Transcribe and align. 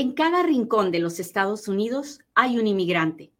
En 0.00 0.12
cada 0.12 0.44
rincón 0.44 0.92
de 0.92 1.00
los 1.00 1.18
Estados 1.18 1.66
Unidos 1.66 2.20
hay 2.36 2.56
un 2.56 2.68
inmigrante. 2.68 3.32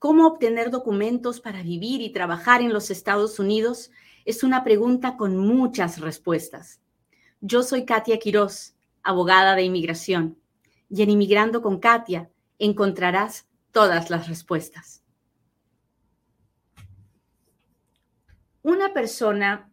¿Cómo 0.00 0.26
obtener 0.26 0.72
documentos 0.72 1.40
para 1.40 1.62
vivir 1.62 2.00
y 2.00 2.10
trabajar 2.10 2.60
en 2.60 2.72
los 2.72 2.90
Estados 2.90 3.38
Unidos? 3.38 3.92
Es 4.24 4.42
una 4.42 4.64
pregunta 4.64 5.16
con 5.16 5.36
muchas 5.36 6.00
respuestas. 6.00 6.80
Yo 7.40 7.62
soy 7.62 7.84
Katia 7.84 8.18
Quiroz, 8.18 8.74
abogada 9.04 9.54
de 9.54 9.62
inmigración, 9.62 10.36
y 10.90 11.02
en 11.02 11.10
Inmigrando 11.10 11.62
con 11.62 11.78
Katia 11.78 12.32
encontrarás 12.58 13.46
todas 13.70 14.10
las 14.10 14.26
respuestas. 14.26 15.04
Una 18.62 18.92
persona 18.92 19.70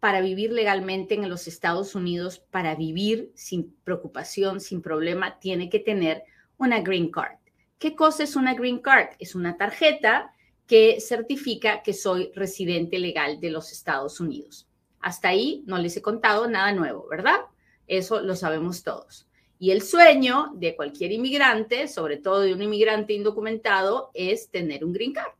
para 0.00 0.20
vivir 0.20 0.52
legalmente 0.52 1.14
en 1.14 1.28
los 1.28 1.48
Estados 1.48 1.94
Unidos, 1.94 2.38
para 2.38 2.74
vivir 2.74 3.32
sin 3.34 3.74
preocupación, 3.84 4.60
sin 4.60 4.82
problema, 4.82 5.38
tiene 5.38 5.68
que 5.70 5.80
tener 5.80 6.22
una 6.58 6.80
green 6.80 7.10
card. 7.10 7.38
¿Qué 7.78 7.94
cosa 7.94 8.22
es 8.22 8.36
una 8.36 8.54
green 8.54 8.78
card? 8.78 9.10
Es 9.18 9.34
una 9.34 9.56
tarjeta 9.56 10.32
que 10.66 11.00
certifica 11.00 11.82
que 11.82 11.92
soy 11.92 12.32
residente 12.34 12.98
legal 12.98 13.40
de 13.40 13.50
los 13.50 13.72
Estados 13.72 14.20
Unidos. 14.20 14.68
Hasta 15.00 15.28
ahí 15.28 15.62
no 15.66 15.78
les 15.78 15.96
he 15.96 16.02
contado 16.02 16.48
nada 16.48 16.72
nuevo, 16.72 17.06
¿verdad? 17.08 17.42
Eso 17.86 18.20
lo 18.20 18.34
sabemos 18.34 18.82
todos. 18.82 19.28
Y 19.58 19.70
el 19.70 19.82
sueño 19.82 20.52
de 20.54 20.74
cualquier 20.74 21.12
inmigrante, 21.12 21.88
sobre 21.88 22.16
todo 22.16 22.40
de 22.40 22.52
un 22.52 22.62
inmigrante 22.62 23.14
indocumentado, 23.14 24.10
es 24.12 24.50
tener 24.50 24.84
un 24.84 24.92
green 24.92 25.12
card. 25.12 25.32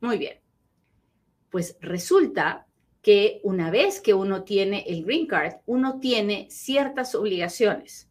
Muy 0.00 0.16
bien. 0.16 0.40
Pues 1.50 1.76
resulta 1.80 2.67
que 3.02 3.40
una 3.42 3.70
vez 3.70 4.00
que 4.00 4.14
uno 4.14 4.42
tiene 4.42 4.84
el 4.88 5.04
green 5.04 5.26
card, 5.26 5.54
uno 5.66 6.00
tiene 6.00 6.46
ciertas 6.50 7.14
obligaciones. 7.14 8.08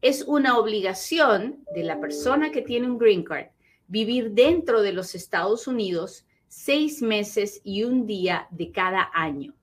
Es 0.00 0.22
una 0.22 0.58
obligación 0.58 1.64
de 1.74 1.82
la 1.82 2.00
persona 2.00 2.50
que 2.50 2.62
tiene 2.62 2.86
un 2.86 2.98
green 2.98 3.24
card 3.24 3.48
vivir 3.88 4.32
dentro 4.32 4.82
de 4.82 4.92
los 4.92 5.14
Estados 5.14 5.66
Unidos 5.66 6.26
seis 6.48 7.02
meses 7.02 7.60
y 7.64 7.84
un 7.84 8.06
día 8.06 8.46
de 8.50 8.70
cada 8.72 9.10
año. 9.14 9.54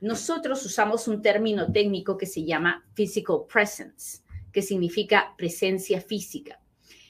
Nosotros 0.00 0.64
usamos 0.64 1.08
un 1.08 1.22
término 1.22 1.72
técnico 1.72 2.16
que 2.16 2.26
se 2.26 2.44
llama 2.44 2.84
physical 2.94 3.46
presence, 3.50 4.22
que 4.52 4.62
significa 4.62 5.34
presencia 5.36 6.00
física. 6.00 6.60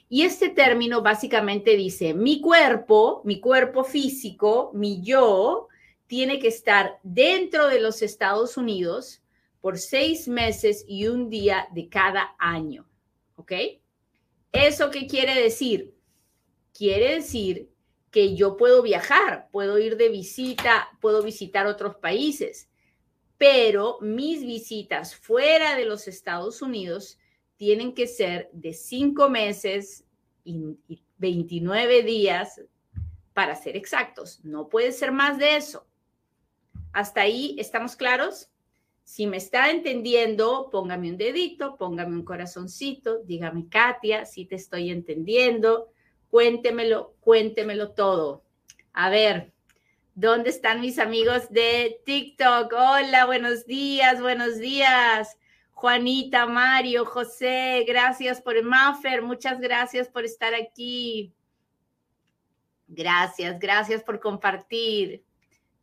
Y 0.09 0.23
este 0.23 0.51
término 0.51 1.03
básicamente 1.03 1.77
dice, 1.77 2.15
mi 2.15 2.41
cuerpo, 2.41 3.23
mi 3.25 3.41
cuerpo 3.41 3.83
físico, 3.83 4.71
mi 4.75 5.03
yo, 5.03 5.69
tiene 6.15 6.39
que 6.39 6.47
estar 6.47 7.01
dentro 7.03 7.67
de 7.67 7.81
los 7.81 8.01
Estados 8.01 8.57
Unidos 8.57 9.21
por 9.61 9.79
seis 9.79 10.29
meses 10.29 10.85
y 10.87 11.09
un 11.09 11.29
día 11.29 11.67
de 11.73 11.89
cada 11.89 12.37
año. 12.39 12.89
¿Ok? 13.35 13.51
¿Eso 14.53 14.93
qué 14.93 15.09
quiere 15.09 15.35
decir? 15.35 15.93
Quiere 16.73 17.17
decir 17.17 17.69
que 18.13 18.37
yo 18.37 18.57
puedo 18.57 18.81
viajar, 18.81 19.49
puedo 19.51 19.77
ir 19.81 19.97
de 19.97 20.09
visita, 20.09 20.89
puedo 21.01 21.21
visitar 21.21 21.67
otros 21.67 21.97
países, 21.97 22.71
pero 23.37 23.99
mis 24.01 24.47
visitas 24.47 25.17
fuera 25.17 25.75
de 25.75 25.85
los 25.85 26.07
Estados 26.07 26.63
Unidos 26.63 27.19
tienen 27.57 27.93
que 27.93 28.07
ser 28.07 28.51
de 28.53 28.73
cinco 28.73 29.29
meses 29.29 30.05
y 30.45 30.77
29 31.19 32.05
días 32.05 32.63
para 33.33 33.57
ser 33.57 33.77
exactos. 33.77 34.45
No 34.45 34.69
puede 34.69 34.93
ser 34.93 35.11
más 35.11 35.39
de 35.39 35.57
eso. 35.57 35.89
¿Hasta 36.95 37.23
ahí 37.23 37.57
estamos 37.59 37.97
claros? 37.97 38.49
Si 39.03 39.27
me 39.27 39.37
está 39.37 39.69
entendiendo, 39.71 40.71
póngame 40.71 41.11
un 41.11 41.17
dedito, 41.17 41.77
póngame 41.77 42.15
un 42.15 42.25
corazoncito, 42.25 43.19
dígame, 43.25 43.69
Katia, 43.69 44.25
si 44.25 44.47
te 44.47 44.55
estoy 44.55 44.91
entendiendo, 44.91 45.91
cuéntemelo, 46.31 47.17
cuéntemelo 47.19 47.91
todo. 47.91 48.45
A 48.93 49.11
ver, 49.11 49.53
¿dónde 50.15 50.51
están 50.51 50.81
mis 50.81 51.01
amigos 51.01 51.51
de 51.51 52.01
TikTok? 52.07 52.73
Hola, 52.73 53.27
buenos 53.27 53.67
días, 53.67 54.23
buenos 54.23 54.59
días. 54.59 55.37
Juanita, 55.73 56.47
Mario, 56.47 57.07
José, 57.07 57.85
gracias 57.89 58.41
por 58.41 58.57
el 58.57 58.67
Maffer, 58.67 59.21
muchas 59.21 59.61
gracias 59.61 60.09
por 60.09 60.25
estar 60.25 60.55
aquí. 60.55 61.35
Gracias, 62.87 63.59
gracias 63.59 64.05
por 64.05 64.21
compartir. 64.21 65.25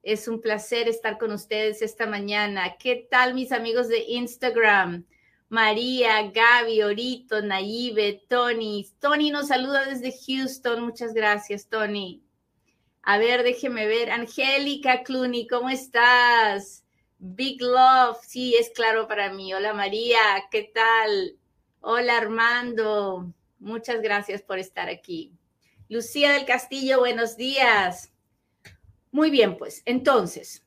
Es 0.03 0.28
un 0.28 0.41
placer 0.41 0.88
estar 0.88 1.17
con 1.17 1.31
ustedes 1.31 1.81
esta 1.81 2.07
mañana. 2.07 2.75
¿Qué 2.79 3.07
tal 3.09 3.34
mis 3.34 3.51
amigos 3.51 3.88
de 3.88 4.00
Instagram? 4.00 5.06
María, 5.50 6.31
Gaby, 6.31 6.81
Orito, 6.81 7.41
Naive, 7.41 8.23
Tony. 8.28 8.88
Tony 9.00 9.29
nos 9.29 9.50
saluda 9.50 9.85
desde 9.85 10.13
Houston. 10.25 10.84
Muchas 10.84 11.13
gracias, 11.13 11.67
Tony. 11.67 12.23
A 13.03 13.17
ver, 13.17 13.44
déjeme 13.44 13.85
ver. 13.85 14.12
Angélica 14.12 15.03
Clooney, 15.03 15.47
¿cómo 15.47 15.69
estás? 15.69 16.83
Big 17.23 17.62
Love, 17.62 18.18
sí, 18.28 18.56
es 18.56 18.72
claro 18.72 19.07
para 19.07 19.31
mí. 19.31 19.53
Hola 19.53 19.73
María, 19.73 20.18
¿qué 20.50 20.72
tal? 20.73 21.38
Hola 21.79 22.18
Armando, 22.18 23.31
muchas 23.59 24.01
gracias 24.01 24.41
por 24.41 24.57
estar 24.57 24.89
aquí. 24.89 25.31
Lucía 25.88 26.31
del 26.31 26.45
Castillo, 26.45 26.97
buenos 26.97 27.38
días. 27.38 28.12
Muy 29.12 29.30
bien, 29.30 29.58
pues 29.58 29.84
entonces, 29.86 30.66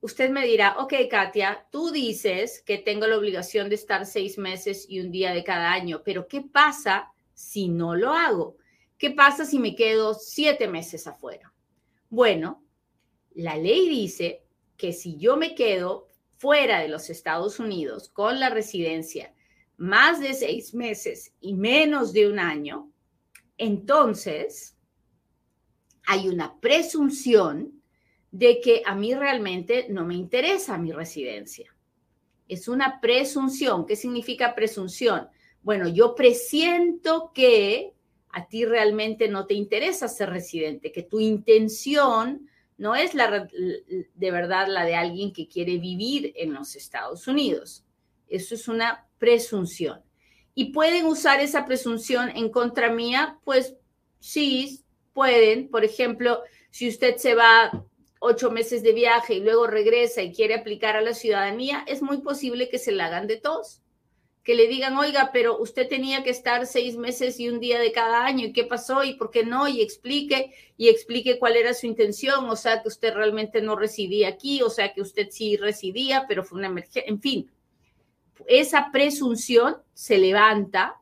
usted 0.00 0.30
me 0.30 0.44
dirá, 0.46 0.76
ok, 0.78 0.94
Katia, 1.08 1.66
tú 1.70 1.90
dices 1.90 2.60
que 2.60 2.78
tengo 2.78 3.06
la 3.06 3.16
obligación 3.16 3.68
de 3.68 3.76
estar 3.76 4.04
seis 4.04 4.36
meses 4.36 4.86
y 4.88 5.00
un 5.00 5.12
día 5.12 5.32
de 5.32 5.44
cada 5.44 5.72
año, 5.72 6.02
pero 6.04 6.26
¿qué 6.26 6.40
pasa 6.40 7.12
si 7.34 7.68
no 7.68 7.94
lo 7.94 8.12
hago? 8.12 8.56
¿Qué 8.98 9.10
pasa 9.12 9.44
si 9.44 9.58
me 9.58 9.76
quedo 9.76 10.14
siete 10.14 10.66
meses 10.66 11.06
afuera? 11.06 11.52
Bueno, 12.10 12.64
la 13.34 13.56
ley 13.56 13.88
dice 13.88 14.44
que 14.76 14.92
si 14.92 15.16
yo 15.16 15.36
me 15.36 15.54
quedo 15.54 16.08
fuera 16.36 16.80
de 16.80 16.88
los 16.88 17.10
Estados 17.10 17.60
Unidos 17.60 18.08
con 18.08 18.40
la 18.40 18.50
residencia 18.50 19.32
más 19.76 20.20
de 20.20 20.34
seis 20.34 20.74
meses 20.74 21.32
y 21.40 21.54
menos 21.54 22.12
de 22.12 22.28
un 22.28 22.38
año, 22.38 22.90
entonces 23.56 24.76
hay 26.06 26.28
una 26.28 26.60
presunción 26.60 27.82
de 28.34 28.60
que 28.60 28.82
a 28.84 28.96
mí 28.96 29.14
realmente 29.14 29.86
no 29.90 30.04
me 30.04 30.16
interesa 30.16 30.76
mi 30.76 30.90
residencia. 30.90 31.72
Es 32.48 32.66
una 32.66 33.00
presunción. 33.00 33.86
¿Qué 33.86 33.94
significa 33.94 34.56
presunción? 34.56 35.28
Bueno, 35.62 35.86
yo 35.86 36.16
presiento 36.16 37.30
que 37.32 37.92
a 38.30 38.48
ti 38.48 38.64
realmente 38.64 39.28
no 39.28 39.46
te 39.46 39.54
interesa 39.54 40.08
ser 40.08 40.30
residente, 40.30 40.90
que 40.90 41.04
tu 41.04 41.20
intención 41.20 42.50
no 42.76 42.96
es 42.96 43.14
la 43.14 43.46
de 44.14 44.30
verdad 44.32 44.66
la 44.66 44.84
de 44.84 44.96
alguien 44.96 45.32
que 45.32 45.46
quiere 45.46 45.78
vivir 45.78 46.32
en 46.34 46.54
los 46.54 46.74
Estados 46.74 47.28
Unidos. 47.28 47.84
Eso 48.28 48.56
es 48.56 48.66
una 48.66 49.06
presunción. 49.18 50.02
¿Y 50.56 50.72
pueden 50.72 51.06
usar 51.06 51.38
esa 51.38 51.66
presunción 51.66 52.30
en 52.30 52.48
contra 52.48 52.90
mía? 52.90 53.38
Pues 53.44 53.76
sí, 54.18 54.80
pueden. 55.12 55.68
Por 55.68 55.84
ejemplo, 55.84 56.42
si 56.70 56.88
usted 56.88 57.16
se 57.16 57.36
va 57.36 57.86
ocho 58.24 58.50
meses 58.50 58.82
de 58.82 58.92
viaje 58.92 59.34
y 59.34 59.40
luego 59.40 59.66
regresa 59.66 60.22
y 60.22 60.32
quiere 60.32 60.54
aplicar 60.54 60.96
a 60.96 61.02
la 61.02 61.14
ciudadanía, 61.14 61.84
es 61.86 62.02
muy 62.02 62.18
posible 62.18 62.68
que 62.68 62.78
se 62.78 62.92
la 62.92 63.06
hagan 63.06 63.26
de 63.26 63.36
todos. 63.36 63.82
Que 64.42 64.54
le 64.54 64.66
digan, 64.66 64.96
oiga, 64.96 65.30
pero 65.32 65.58
usted 65.58 65.88
tenía 65.88 66.22
que 66.22 66.30
estar 66.30 66.66
seis 66.66 66.96
meses 66.96 67.38
y 67.38 67.48
un 67.48 67.60
día 67.60 67.78
de 67.78 67.92
cada 67.92 68.24
año, 68.24 68.46
¿y 68.46 68.52
qué 68.52 68.64
pasó? 68.64 69.04
¿Y 69.04 69.14
por 69.14 69.30
qué 69.30 69.44
no? 69.44 69.68
Y 69.68 69.80
explique, 69.80 70.52
y 70.76 70.88
explique 70.88 71.38
cuál 71.38 71.56
era 71.56 71.72
su 71.74 71.86
intención, 71.86 72.48
o 72.48 72.56
sea, 72.56 72.82
que 72.82 72.88
usted 72.88 73.14
realmente 73.14 73.62
no 73.62 73.76
residía 73.76 74.28
aquí, 74.28 74.62
o 74.62 74.70
sea, 74.70 74.92
que 74.92 75.00
usted 75.00 75.28
sí 75.30 75.56
residía, 75.56 76.24
pero 76.26 76.44
fue 76.44 76.58
una 76.58 76.68
emergencia, 76.68 77.04
en 77.06 77.20
fin. 77.20 77.50
Esa 78.46 78.90
presunción 78.92 79.76
se 79.94 80.18
levanta 80.18 81.00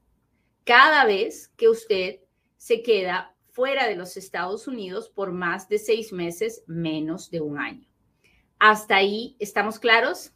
cada 0.65 1.05
vez 1.05 1.51
que 1.57 1.69
usted 1.69 2.21
se 2.57 2.83
queda 2.83 3.35
fuera 3.53 3.87
de 3.87 3.97
los 3.97 4.17
Estados 4.17 4.67
Unidos 4.67 5.11
por 5.11 5.31
más 5.31 5.69
de 5.69 5.79
seis 5.79 6.13
meses, 6.13 6.65
menos 6.67 7.31
de 7.31 7.41
un 7.41 7.59
año. 7.59 7.87
¿Hasta 8.59 8.97
ahí 8.97 9.37
estamos 9.39 9.79
claros? 9.79 10.33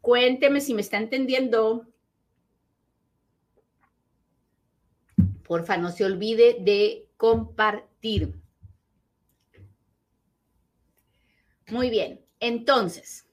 Cuénteme 0.00 0.60
si 0.60 0.72
me 0.72 0.80
está 0.80 0.96
entendiendo. 0.96 1.86
Porfa, 5.42 5.76
no 5.76 5.90
se 5.90 6.04
olvide 6.04 6.58
de 6.60 7.08
compartir. 7.16 8.40
Muy 11.68 11.90
bien, 11.90 12.24
entonces, 12.38 13.28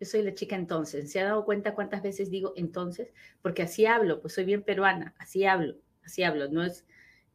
yo 0.00 0.06
soy 0.06 0.22
la 0.22 0.34
chica 0.34 0.56
entonces. 0.56 1.12
¿Se 1.12 1.20
ha 1.20 1.24
dado 1.24 1.44
cuenta 1.44 1.74
cuántas 1.74 2.02
veces 2.02 2.28
digo 2.28 2.54
entonces? 2.56 3.12
Porque 3.40 3.62
así 3.62 3.86
hablo, 3.86 4.20
pues 4.20 4.34
soy 4.34 4.44
bien 4.44 4.64
peruana, 4.64 5.14
así 5.18 5.44
hablo, 5.44 5.76
así 6.04 6.24
hablo. 6.24 6.48
No 6.48 6.64
es, 6.64 6.84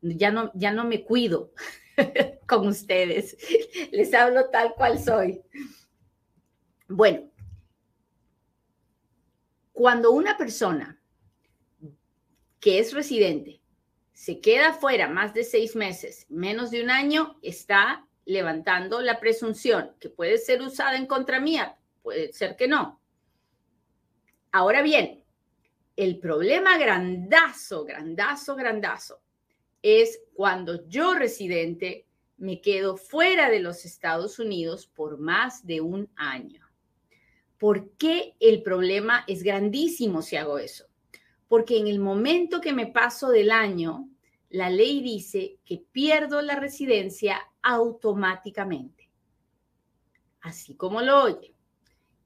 ya 0.01 0.31
no, 0.31 0.51
ya 0.53 0.71
no 0.71 0.85
me 0.85 1.03
cuido 1.03 1.51
con 2.47 2.67
ustedes, 2.67 3.37
les 3.91 4.13
hablo 4.13 4.49
tal 4.49 4.73
cual 4.75 4.99
soy. 4.99 5.41
Bueno, 6.87 7.29
cuando 9.73 10.11
una 10.11 10.37
persona 10.37 10.99
que 12.59 12.79
es 12.79 12.93
residente, 12.93 13.61
se 14.13 14.39
queda 14.41 14.73
fuera 14.73 15.07
más 15.07 15.33
de 15.33 15.43
seis 15.43 15.75
meses, 15.75 16.25
menos 16.29 16.71
de 16.71 16.81
un 16.83 16.89
año, 16.89 17.37
está 17.41 18.07
levantando 18.25 19.01
la 19.01 19.19
presunción 19.19 19.95
que 19.99 20.09
puede 20.09 20.37
ser 20.37 20.61
usada 20.61 20.97
en 20.97 21.05
contra 21.05 21.39
mía, 21.39 21.77
puede 22.01 22.33
ser 22.33 22.55
que 22.55 22.67
no. 22.67 22.99
Ahora 24.51 24.81
bien, 24.81 25.23
el 25.95 26.19
problema 26.19 26.77
grandazo, 26.77 27.85
grandazo, 27.85 28.55
grandazo 28.55 29.21
es 29.81 30.21
cuando 30.33 30.87
yo 30.87 31.13
residente 31.13 32.07
me 32.37 32.61
quedo 32.61 32.97
fuera 32.97 33.49
de 33.49 33.59
los 33.59 33.85
Estados 33.85 34.39
Unidos 34.39 34.87
por 34.87 35.17
más 35.17 35.65
de 35.65 35.81
un 35.81 36.09
año. 36.15 36.65
¿Por 37.57 37.89
qué 37.97 38.35
el 38.39 38.61
problema 38.61 39.23
es 39.27 39.41
grandísimo 39.41 40.21
si 40.21 40.35
hago 40.35 40.59
eso? 40.59 40.85
Porque 41.47 41.77
en 41.77 41.87
el 41.87 41.99
momento 41.99 42.61
que 42.61 42.73
me 42.73 42.85
paso 42.85 43.29
del 43.29 43.51
año, 43.51 44.07
la 44.49 44.69
ley 44.69 45.01
dice 45.01 45.57
que 45.65 45.83
pierdo 45.91 46.41
la 46.41 46.55
residencia 46.55 47.39
automáticamente. 47.63 49.09
Así 50.41 50.75
como 50.75 51.01
lo 51.01 51.23
oye. 51.23 51.55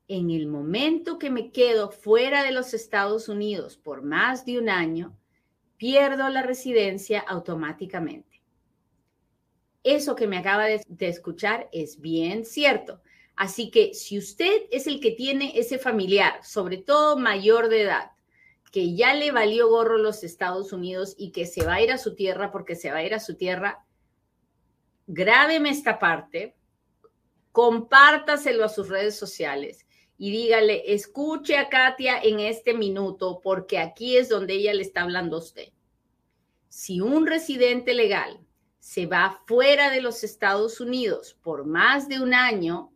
En 0.07 0.30
el 0.30 0.48
momento 0.48 1.18
que 1.18 1.30
me 1.30 1.51
quedo 1.51 1.89
fuera 1.89 2.44
de 2.44 2.51
los 2.51 2.74
Estados 2.74 3.30
Unidos 3.30 3.77
por 3.77 4.03
más 4.03 4.45
de 4.45 4.59
un 4.59 4.68
año, 4.68 5.18
pierdo 5.81 6.30
la 6.30 6.44
residencia 6.44 7.22
automáticamente. 7.22 8.39
Eso 9.83 10.16
que 10.16 10.28
me 10.28 10.38
acaba 10.38 10.66
de, 10.66 10.80
escuchar 11.00 11.69
es 11.72 12.00
bien 12.00 12.45
cierto. 12.45 13.01
Así 13.36 13.72
que 13.72 13.95
si 13.95 14.19
usted 14.19 14.62
es 14.69 14.86
el 14.86 15.00
que 15.00 15.10
tiene 15.10 15.57
ese 15.57 15.80
familiar, 15.80 16.39
sobre 16.44 16.78
todo 16.78 17.18
mayor 17.18 17.68
de 17.68 17.81
edad, 17.81 18.12
que 18.72 18.94
ya 18.94 19.16
le 19.16 19.31
valió 19.31 19.69
gorro 19.69 19.98
los 19.98 20.24
Estados 20.24 20.72
Unidos 20.72 21.16
y 21.18 21.31
que 21.31 21.48
se 21.48 21.66
va 21.66 21.74
a 21.74 21.81
ir 21.81 21.92
a 21.92 21.98
su 21.98 22.13
tierra 22.13 22.51
porque 22.51 22.75
se 22.75 22.92
va 22.92 22.98
a 22.98 23.04
ir 23.04 23.16
a 23.16 23.19
su 23.19 23.36
tierra, 23.36 23.84
grábeme 25.07 25.72
esta 25.72 25.98
parte, 25.98 26.56
compártaselo 27.51 28.66
a 28.66 28.69
sus 28.69 28.88
redes 28.88 29.18
sociales 29.18 29.88
y 30.24 30.30
dígale, 30.30 30.94
escuche 30.94 31.58
a 31.58 31.68
Katia 31.68 32.22
en 32.22 32.40
este 32.40 32.76
minuto 32.76 33.42
porque 33.42 33.80
aquí 33.80 34.18
es 34.18 34.30
donde 34.30 34.54
ella 34.54 34.72
le 34.72 34.84
está 34.84 35.02
hablando 35.02 35.38
a 35.38 35.40
usted. 35.40 35.70
Si 36.70 37.02
un 37.02 37.26
residente 37.26 37.96
legal 37.96 38.40
se 38.78 39.08
va 39.08 39.42
fuera 39.48 39.90
de 39.90 40.00
los 40.00 40.24
Estados 40.24 40.80
Unidos 40.80 41.36
por 41.42 41.66
más 41.66 42.08
de 42.08 42.22
un 42.22 42.36
año, 42.36 42.94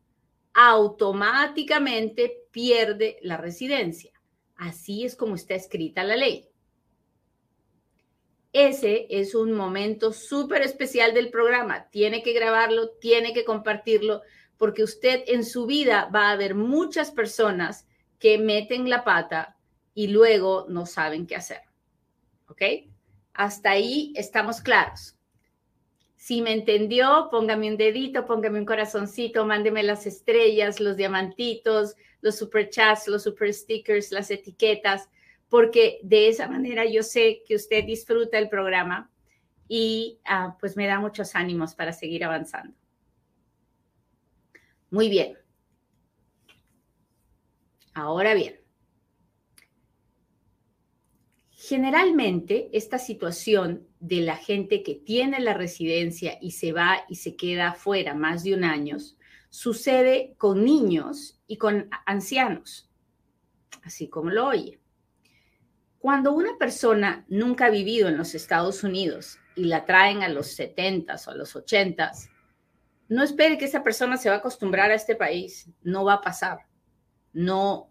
automáticamente 0.54 2.44
pierde 2.52 3.18
la 3.24 3.38
residencia. 3.38 4.12
Así 4.56 5.04
es 5.04 5.16
como 5.16 5.34
está 5.34 5.56
escrita 5.56 6.04
la 6.04 6.18
ley. 6.18 6.48
Ese 8.54 9.08
es 9.10 9.34
un 9.34 9.52
momento 9.52 10.14
súper 10.14 10.62
especial 10.62 11.16
del 11.16 11.32
programa. 11.32 11.90
Tiene 11.90 12.22
que 12.22 12.34
grabarlo, 12.34 12.92
tiene 12.92 13.34
que 13.34 13.46
compartirlo, 13.46 14.22
porque 14.58 14.84
usted 14.84 15.24
en 15.28 15.44
su 15.44 15.66
vida 15.66 16.10
va 16.14 16.32
a 16.32 16.36
ver 16.36 16.56
muchas 16.56 17.12
personas 17.12 17.88
que 18.20 18.38
meten 18.38 18.90
la 18.90 19.04
pata 19.04 19.58
y 19.94 20.08
luego 20.08 20.66
no 20.70 20.86
saben 20.86 21.28
qué 21.28 21.36
hacer. 21.36 21.62
¿Ok? 22.48 22.62
Hasta 23.34 23.72
ahí 23.72 24.14
estamos 24.16 24.62
claros. 24.62 25.16
Si 26.16 26.42
me 26.42 26.54
entendió, 26.54 27.28
póngame 27.30 27.70
un 27.70 27.78
dedito, 27.78 28.26
póngame 28.26 28.60
un 28.60 28.66
corazoncito, 28.66 29.46
mándeme 29.46 29.84
las 29.84 30.08
estrellas, 30.08 30.80
los 30.80 30.98
diamantitos, 30.98 31.96
los 32.22 32.38
super 32.38 32.70
chats, 32.70 33.08
los 33.08 33.24
super 33.24 33.54
stickers, 33.54 34.12
las 34.12 34.32
etiquetas, 34.32 35.10
porque 35.50 36.00
de 36.02 36.30
esa 36.30 36.48
manera 36.48 36.86
yo 36.86 37.04
sé 37.04 37.44
que 37.46 37.56
usted 37.56 37.86
disfruta 37.86 38.40
el 38.40 38.50
programa 38.50 39.12
y 39.68 40.20
ah, 40.26 40.58
pues 40.60 40.76
me 40.76 40.88
da 40.88 41.00
muchos 41.00 41.36
ánimos 41.36 41.76
para 41.76 41.94
seguir 41.94 42.24
avanzando. 42.24 42.76
Muy 44.90 45.10
bien. 45.10 45.38
Ahora 47.94 48.34
bien, 48.34 48.60
generalmente 51.50 52.70
esta 52.74 53.00
situación 53.00 53.88
de 54.00 54.22
la 54.22 54.36
gente 54.36 54.84
que 54.84 54.96
tiene 54.96 55.40
la 55.40 55.54
residencia 55.54 56.38
y 56.42 56.52
se 56.52 56.74
va 56.74 57.06
y 57.10 57.16
se 57.16 57.36
queda 57.36 57.70
afuera 57.70 58.14
más 58.14 58.44
de 58.44 58.54
un 58.54 58.64
año 58.64 58.98
sucede 59.56 60.36
con 60.38 60.66
niños 60.66 61.40
y 61.48 61.56
con 61.56 61.90
ancianos, 62.06 62.90
así 63.84 64.10
como 64.10 64.30
lo 64.30 64.48
oye. 64.48 64.82
Cuando 65.98 66.34
una 66.34 66.58
persona 66.58 67.26
nunca 67.30 67.68
ha 67.68 67.70
vivido 67.70 68.10
en 68.10 68.18
los 68.18 68.36
Estados 68.36 68.84
Unidos 68.84 69.40
y 69.56 69.64
la 69.64 69.86
traen 69.86 70.24
a 70.24 70.30
los 70.30 70.48
70 70.48 71.16
o 71.16 71.32
a 71.32 71.36
los 71.36 71.56
80, 71.56 72.12
no 73.08 73.24
espere 73.24 73.58
que 73.58 73.66
esa 73.66 73.84
persona 73.84 74.18
se 74.18 74.30
va 74.30 74.36
a 74.36 74.38
acostumbrar 74.40 74.92
a 74.92 74.96
este 74.96 75.16
país, 75.16 75.70
no 75.84 76.04
va 76.06 76.16
a 76.16 76.22
pasar. 76.22 76.60
No 77.34 77.90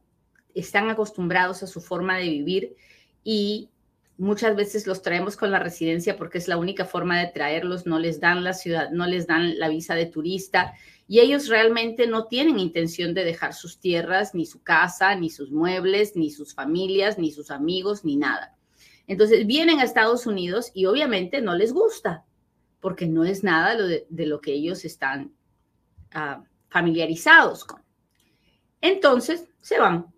están 0.54 0.90
acostumbrados 0.90 1.62
a 1.62 1.66
su 1.66 1.80
forma 1.80 2.16
de 2.16 2.28
vivir 2.28 2.76
y 3.22 3.70
muchas 4.16 4.54
veces 4.54 4.86
los 4.86 5.02
traemos 5.02 5.36
con 5.36 5.50
la 5.50 5.58
residencia 5.58 6.16
porque 6.16 6.38
es 6.38 6.48
la 6.48 6.56
única 6.56 6.84
forma 6.84 7.18
de 7.18 7.26
traerlos, 7.28 7.86
no 7.86 7.98
les 7.98 8.20
dan 8.20 8.44
la 8.44 8.52
ciudad, 8.52 8.90
no 8.90 9.06
les 9.06 9.26
dan 9.26 9.58
la 9.58 9.68
visa 9.68 9.94
de 9.94 10.06
turista 10.06 10.74
y 11.06 11.20
ellos 11.20 11.48
realmente 11.48 12.06
no 12.06 12.26
tienen 12.26 12.58
intención 12.58 13.12
de 13.12 13.24
dejar 13.24 13.54
sus 13.54 13.78
tierras, 13.78 14.34
ni 14.34 14.46
su 14.46 14.62
casa, 14.62 15.14
ni 15.16 15.30
sus 15.30 15.50
muebles, 15.50 16.16
ni 16.16 16.30
sus 16.30 16.54
familias, 16.54 17.18
ni 17.18 17.30
sus 17.30 17.50
amigos, 17.50 18.04
ni 18.04 18.16
nada. 18.16 18.56
Entonces 19.06 19.46
vienen 19.46 19.80
a 19.80 19.84
Estados 19.84 20.26
Unidos 20.26 20.70
y 20.72 20.86
obviamente 20.86 21.42
no 21.42 21.54
les 21.54 21.72
gusta, 21.72 22.24
porque 22.84 23.06
no 23.06 23.24
es 23.24 23.42
nada 23.42 23.78
de, 23.78 24.26
lo 24.26 24.42
que 24.42 24.52
ellos 24.52 24.84
están 24.84 25.34
ah, 26.12 26.44
familiarizados 26.68 27.64
con. 27.64 27.82
Entonces 28.82 29.48
se 29.62 29.78
van, 29.78 30.12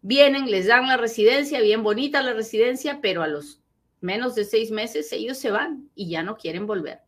vienen, 0.00 0.50
les 0.50 0.68
dan 0.68 0.88
la 0.88 0.96
residencia, 0.96 1.60
bien 1.60 1.82
bonita 1.82 2.22
la 2.22 2.32
residencia, 2.32 3.00
pero 3.02 3.22
a 3.22 3.28
los 3.28 3.60
menos 4.00 4.34
de 4.34 4.46
seis 4.46 4.70
meses 4.70 5.12
ellos 5.12 5.36
se 5.36 5.50
van 5.50 5.90
y 5.94 6.08
ya 6.08 6.22
no 6.22 6.38
quieren 6.38 6.66
volver. 6.66 7.00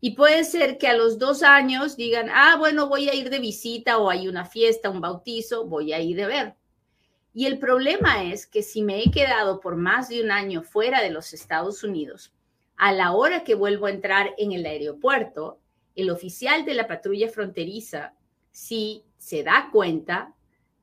Y 0.00 0.10
puede 0.10 0.44
ser 0.44 0.76
que 0.76 0.88
a 0.88 0.94
los 0.94 1.18
dos 1.18 1.42
años 1.42 1.96
digan, 1.96 2.28
ah, 2.30 2.56
bueno, 2.58 2.90
voy 2.90 3.08
a 3.08 3.14
ir 3.14 3.30
de 3.30 3.38
visita 3.38 3.96
o 3.96 4.10
hay 4.10 4.28
una 4.28 4.44
fiesta, 4.44 4.90
un 4.90 5.00
bautizo, 5.00 5.64
voy 5.64 5.94
a 5.94 6.00
ir 6.02 6.14
de 6.14 6.26
ver. 6.26 6.56
Y 7.32 7.46
el 7.46 7.58
problema 7.58 8.22
es 8.22 8.46
que 8.46 8.62
si 8.62 8.82
me 8.82 9.02
he 9.02 9.10
quedado 9.10 9.60
por 9.60 9.76
más 9.76 10.10
de 10.10 10.22
un 10.22 10.30
año 10.30 10.62
fuera 10.62 11.00
de 11.00 11.08
los 11.08 11.32
Estados 11.32 11.82
Unidos, 11.82 12.34
a 12.76 12.92
la 12.92 13.12
hora 13.12 13.44
que 13.44 13.54
vuelvo 13.54 13.86
a 13.86 13.90
entrar 13.90 14.34
en 14.38 14.52
el 14.52 14.66
aeropuerto, 14.66 15.60
el 15.94 16.10
oficial 16.10 16.64
de 16.64 16.74
la 16.74 16.86
patrulla 16.86 17.28
fronteriza, 17.28 18.14
si 18.50 19.04
se 19.16 19.42
da 19.42 19.70
cuenta, 19.72 20.34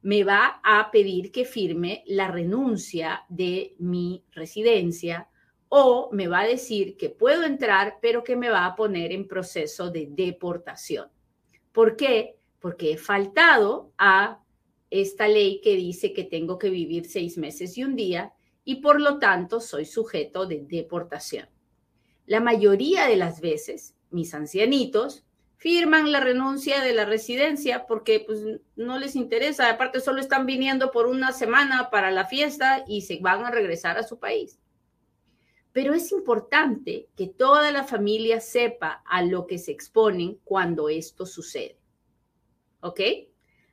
me 0.02 0.24
va 0.24 0.60
a 0.64 0.92
pedir 0.92 1.32
que 1.32 1.46
firme 1.46 2.04
la 2.08 2.28
renuncia 2.28 3.24
de 3.30 3.76
mi 3.80 4.24
residencia 4.32 5.30
o 5.70 6.10
me 6.12 6.28
va 6.28 6.42
a 6.42 6.48
decir 6.48 6.98
que 6.98 7.10
puedo 7.10 7.46
entrar, 7.46 7.98
pero 8.02 8.24
que 8.24 8.36
me 8.36 8.50
va 8.50 8.66
a 8.66 8.76
poner 8.76 9.12
en 9.12 9.28
proceso 9.28 9.90
de 9.90 10.08
deportación. 10.12 11.10
¿Por 11.72 11.96
qué? 11.96 12.38
Porque 12.60 12.92
he 12.92 12.98
faltado 12.98 13.92
a 13.98 14.44
esta 14.90 15.28
ley 15.28 15.62
que 15.62 15.76
dice 15.76 16.14
que 16.14 16.26
tengo 16.26 16.60
que 16.60 16.70
vivir 16.70 17.06
seis 17.06 17.38
meses 17.38 17.78
y 17.78 17.84
un 17.84 17.96
día 17.96 18.34
y 18.64 18.76
por 18.76 19.02
lo 19.02 19.18
tanto 19.18 19.60
soy 19.60 19.86
sujeto 19.86 20.46
de 20.46 20.60
deportación. 20.62 21.48
La 22.26 22.40
mayoría 22.40 23.08
de 23.08 23.18
las 23.18 23.42
veces, 23.42 23.96
mis 24.10 24.34
ancianitos 24.34 25.24
firman 25.58 26.12
la 26.12 26.20
renuncia 26.20 26.82
de 26.82 26.94
la 26.94 27.06
residencia 27.06 27.86
porque 27.86 28.20
pues, 28.20 28.40
no 28.76 29.00
les 29.00 29.16
interesa, 29.16 29.70
aparte 29.70 30.00
solo 30.00 30.20
están 30.20 30.46
viniendo 30.46 30.92
por 30.92 31.08
una 31.08 31.32
semana 31.32 31.90
para 31.90 32.12
la 32.12 32.26
fiesta 32.26 32.84
y 32.88 33.02
se 33.02 33.20
van 33.22 33.46
a 33.46 33.52
regresar 33.52 33.98
a 33.98 34.04
su 34.04 34.20
país 34.20 34.60
pero 35.74 35.96
es 35.96 36.12
importante 36.12 37.10
que 37.18 37.28
toda 37.28 37.72
la 37.72 37.84
familia 37.84 38.40
sepa 38.40 39.02
a 39.06 39.24
lo 39.24 39.48
que 39.48 39.58
se 39.58 39.72
exponen 39.72 40.40
cuando 40.44 40.88
esto 40.88 41.26
sucede. 41.26 41.78
¿Ok? 42.80 43.02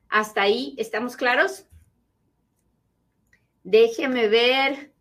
¿Hasta 0.09 0.43
ahí 0.43 0.75
estamos 0.79 1.15
claros? 1.15 1.67
Déjeme 3.63 4.29
ver. 4.29 4.93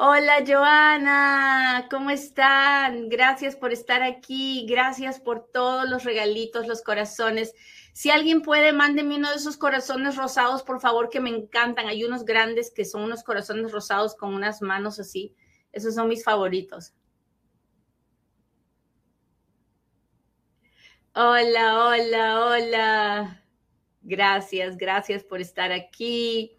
Hola 0.00 0.44
Joana, 0.46 1.88
¿cómo 1.90 2.10
están? 2.10 3.08
Gracias 3.08 3.56
por 3.56 3.72
estar 3.72 4.00
aquí, 4.04 4.64
gracias 4.68 5.18
por 5.18 5.50
todos 5.50 5.90
los 5.90 6.04
regalitos, 6.04 6.68
los 6.68 6.82
corazones. 6.82 7.52
Si 7.94 8.08
alguien 8.08 8.42
puede, 8.42 8.72
mándeme 8.72 9.16
uno 9.16 9.28
de 9.28 9.34
esos 9.34 9.56
corazones 9.56 10.14
rosados, 10.14 10.62
por 10.62 10.80
favor, 10.80 11.10
que 11.10 11.18
me 11.18 11.30
encantan. 11.30 11.88
Hay 11.88 12.04
unos 12.04 12.24
grandes 12.24 12.70
que 12.70 12.84
son 12.84 13.02
unos 13.02 13.24
corazones 13.24 13.72
rosados 13.72 14.14
con 14.14 14.34
unas 14.34 14.62
manos 14.62 15.00
así. 15.00 15.34
Esos 15.72 15.96
son 15.96 16.06
mis 16.06 16.22
favoritos. 16.22 16.94
Hola, 21.12 21.88
hola, 21.88 22.46
hola. 22.46 23.44
Gracias, 24.02 24.76
gracias 24.76 25.24
por 25.24 25.40
estar 25.40 25.72
aquí. 25.72 26.57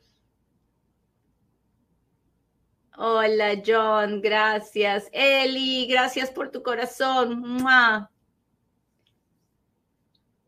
Hola 3.01 3.61
John, 3.65 4.19
gracias. 4.19 5.07
Eli, 5.13 5.87
gracias 5.87 6.29
por 6.29 6.51
tu 6.51 6.61
corazón. 6.61 7.63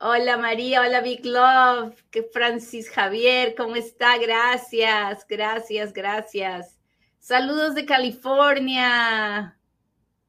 Hola 0.01 0.35
María, 0.35 0.81
hola 0.81 0.99
Big 0.99 1.25
Love, 1.25 1.95
Francis 2.33 2.89
Javier, 2.89 3.55
¿cómo 3.55 3.77
está? 3.77 4.17
Gracias, 4.17 5.25
gracias, 5.29 5.93
gracias. 5.93 6.77
Saludos 7.19 7.73
de 7.73 7.85
California. 7.85 9.57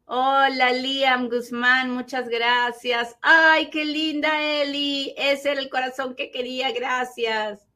Hola 0.04 0.72
Liam 0.74 1.28
Guzmán, 1.28 1.90
muchas 1.90 2.28
gracias. 2.28 3.16
Ay, 3.20 3.68
qué 3.68 3.84
linda 3.84 4.40
Eli, 4.40 5.12
ese 5.16 5.50
era 5.50 5.60
el 5.60 5.68
corazón 5.68 6.14
que 6.14 6.30
quería, 6.30 6.70
gracias. 6.70 7.66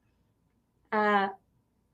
Ah, 0.92 1.36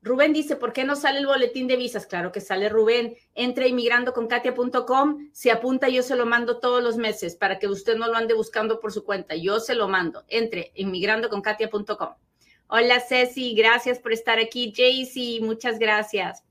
Rubén 0.03 0.33
dice, 0.33 0.57
¿por 0.57 0.73
qué 0.73 0.83
no 0.83 0.97
sale 0.97 1.19
el 1.19 1.27
boletín 1.27 1.65
de 1.65 1.77
visas? 1.77 2.05
Claro 2.05 2.33
que 2.33 2.41
sale 2.41 2.67
Rubén. 2.67 3.15
Entre 3.35 3.69
inmigrandoconkatia.com, 3.69 5.29
se 5.31 5.49
apunta, 5.49 5.87
yo 5.87 6.03
se 6.03 6.17
lo 6.17 6.25
mando 6.25 6.59
todos 6.59 6.83
los 6.83 6.97
meses 6.97 7.37
para 7.37 7.57
que 7.57 7.69
usted 7.69 7.95
no 7.95 8.07
lo 8.07 8.17
ande 8.17 8.33
buscando 8.33 8.81
por 8.81 8.91
su 8.91 9.05
cuenta. 9.05 9.35
Yo 9.35 9.61
se 9.61 9.75
lo 9.75 9.87
mando. 9.87 10.25
Entre 10.27 10.73
inmigrandoconkatia.com. 10.75 12.15
Hola 12.67 12.99
Ceci, 12.99 13.55
gracias 13.55 13.99
por 13.99 14.11
estar 14.11 14.39
aquí. 14.39 14.73
Jaycee, 14.75 15.39
muchas 15.39 15.79
gracias. 15.79 16.43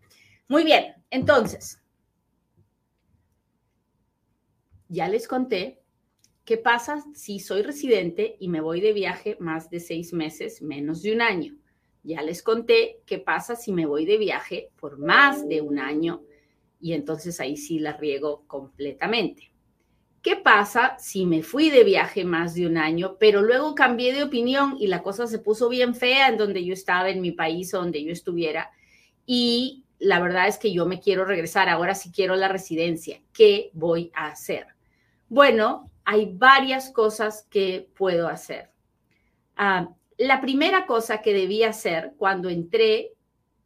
Muy 0.49 0.65
bien, 0.65 0.95
entonces, 1.11 1.79
ya 4.89 5.09
les 5.09 5.29
conté 5.29 5.83
qué 6.45 6.57
pasa 6.57 7.05
si 7.15 7.39
soy 7.39 7.63
residente 7.63 8.37
y 8.41 8.49
me 8.49 8.61
voy 8.63 8.81
de 8.81 8.93
viaje 8.95 9.37
más 9.41 9.69
de 9.69 9.81
seis 9.81 10.13
meses, 10.15 10.63
menos 10.63 11.03
de 11.03 11.13
un 11.13 11.21
año. 11.21 11.62
Ya 12.03 12.23
les 12.23 12.43
conté 12.43 13.01
qué 13.07 13.19
pasa 13.19 13.57
si 13.57 13.73
me 13.73 13.87
voy 13.87 14.05
de 14.05 14.19
viaje 14.19 14.71
por 14.81 14.99
más 14.99 15.49
de 15.49 15.61
un 15.61 15.79
año 15.79 16.23
y 16.81 16.95
entonces 16.95 17.39
ahí 17.41 17.57
sí 17.57 17.79
la 17.79 17.93
riego 17.93 18.43
completamente. 18.47 19.53
¿Qué 20.21 20.37
pasa 20.37 20.97
si 20.99 21.27
me 21.27 21.43
fui 21.43 21.71
de 21.71 21.83
viaje 21.83 22.25
más 22.25 22.55
de 22.55 22.67
un 22.67 22.77
año, 22.77 23.17
pero 23.19 23.43
luego 23.43 23.75
cambié 23.75 24.13
de 24.13 24.23
opinión 24.23 24.77
y 24.79 24.87
la 24.87 25.03
cosa 25.03 25.27
se 25.27 25.41
puso 25.41 25.69
bien 25.69 25.95
fea 25.95 26.29
en 26.29 26.37
donde 26.37 26.65
yo 26.65 26.73
estaba, 26.73 27.11
en 27.11 27.21
mi 27.21 27.33
país 27.33 27.75
o 27.75 27.79
donde 27.79 28.05
yo 28.05 28.13
estuviera? 28.13 28.71
Y 29.27 29.85
la 29.99 30.21
verdad 30.21 30.49
es 30.49 30.59
que 30.59 30.73
yo 30.73 30.87
me 30.87 31.01
quiero 31.01 31.25
regresar, 31.25 31.69
ahora 31.69 31.95
sí 31.95 32.11
quiero 32.13 32.37
la 32.37 32.49
residencia. 32.49 33.21
¿Qué 33.33 33.71
voy 33.73 34.13
a 34.15 34.27
hacer? 34.27 34.67
Bueno, 35.29 35.91
hay 36.05 36.33
varias 36.33 36.91
cosas 36.91 37.47
que 37.51 37.89
puedo 37.97 38.29
hacer. 38.29 38.71
Ah, 39.57 39.89
la 40.23 40.41
primera 40.41 40.87
cosa 40.87 41.21
que 41.21 41.35
debía 41.35 41.71
hacer 41.71 42.13
cuando 42.17 42.49
entré 42.49 43.15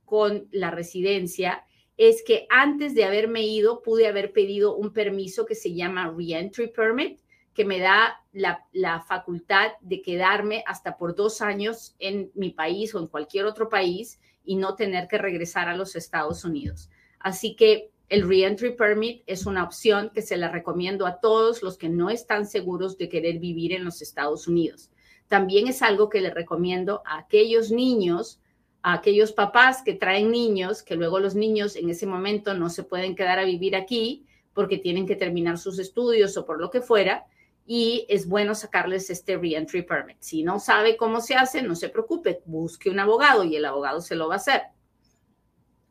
con 0.06 0.48
la 0.52 0.70
residencia 0.70 1.64
es 1.98 2.22
que 2.26 2.46
antes 2.48 2.94
de 2.94 3.04
haberme 3.04 3.42
ido 3.42 3.82
pude 3.82 4.06
haber 4.06 4.32
pedido 4.32 4.74
un 4.74 4.92
permiso 4.94 5.44
que 5.44 5.54
se 5.54 5.74
llama 5.74 6.14
Reentry 6.16 6.68
Permit, 6.68 7.20
que 7.52 7.66
me 7.66 7.78
da 7.78 8.22
la, 8.32 8.64
la, 8.72 9.00
facultad 9.00 9.72
de 9.82 10.00
quedarme 10.00 10.64
hasta 10.66 10.96
por 10.96 11.14
dos 11.14 11.42
años 11.42 11.94
en 11.98 12.30
mi 12.34 12.50
país 12.50 12.94
o 12.94 13.00
en 13.00 13.06
cualquier 13.06 13.44
otro 13.44 13.68
país 13.68 14.18
y 14.42 14.56
no 14.56 14.76
tener 14.76 15.08
que 15.08 15.18
regresar 15.18 15.68
a 15.68 15.76
los 15.76 15.94
Estados 15.94 16.42
Unidos. 16.44 16.88
Así 17.18 17.54
que 17.54 17.90
el 18.08 18.26
Reentry 18.26 18.74
Permit 18.74 19.22
es 19.26 19.44
una 19.44 19.62
opción 19.62 20.10
que 20.14 20.22
se 20.22 20.38
la 20.38 20.50
recomiendo 20.50 21.06
a 21.06 21.20
todos 21.20 21.62
los 21.62 21.76
que 21.76 21.90
no 21.90 22.08
están 22.08 22.46
seguros 22.46 22.96
de 22.96 23.10
querer 23.10 23.40
vivir 23.40 23.72
en 23.72 23.84
los 23.84 24.00
Estados 24.00 24.48
Unidos 24.48 24.90
también 25.28 25.68
es 25.68 25.82
algo 25.82 26.08
que 26.08 26.20
le 26.20 26.30
recomiendo 26.30 27.02
a 27.04 27.18
aquellos 27.18 27.70
niños, 27.70 28.40
a 28.82 28.94
aquellos 28.94 29.32
papás 29.32 29.82
que 29.82 29.94
traen 29.94 30.30
niños, 30.30 30.82
que 30.82 30.94
luego 30.94 31.18
los 31.18 31.34
niños 31.34 31.76
en 31.76 31.90
ese 31.90 32.06
momento 32.06 32.54
no 32.54 32.70
se 32.70 32.84
pueden 32.84 33.16
quedar 33.16 33.38
a 33.38 33.44
vivir 33.44 33.74
aquí 33.74 34.26
porque 34.54 34.78
tienen 34.78 35.06
que 35.06 35.16
terminar 35.16 35.58
sus 35.58 35.78
estudios 35.78 36.36
o 36.36 36.46
por 36.46 36.60
lo 36.60 36.70
que 36.70 36.80
fuera, 36.80 37.26
y 37.66 38.06
es 38.08 38.28
bueno 38.28 38.54
sacarles 38.54 39.10
este 39.10 39.36
reentry 39.36 39.82
permit. 39.82 40.16
Si 40.20 40.42
no 40.44 40.60
sabe 40.60 40.96
cómo 40.96 41.20
se 41.20 41.34
hace, 41.34 41.62
no 41.62 41.74
se 41.74 41.88
preocupe, 41.88 42.42
busque 42.46 42.88
un 42.88 43.00
abogado 43.00 43.42
y 43.44 43.56
el 43.56 43.64
abogado 43.64 44.00
se 44.00 44.14
lo 44.14 44.28
va 44.28 44.34
a 44.34 44.38
hacer. 44.38 44.62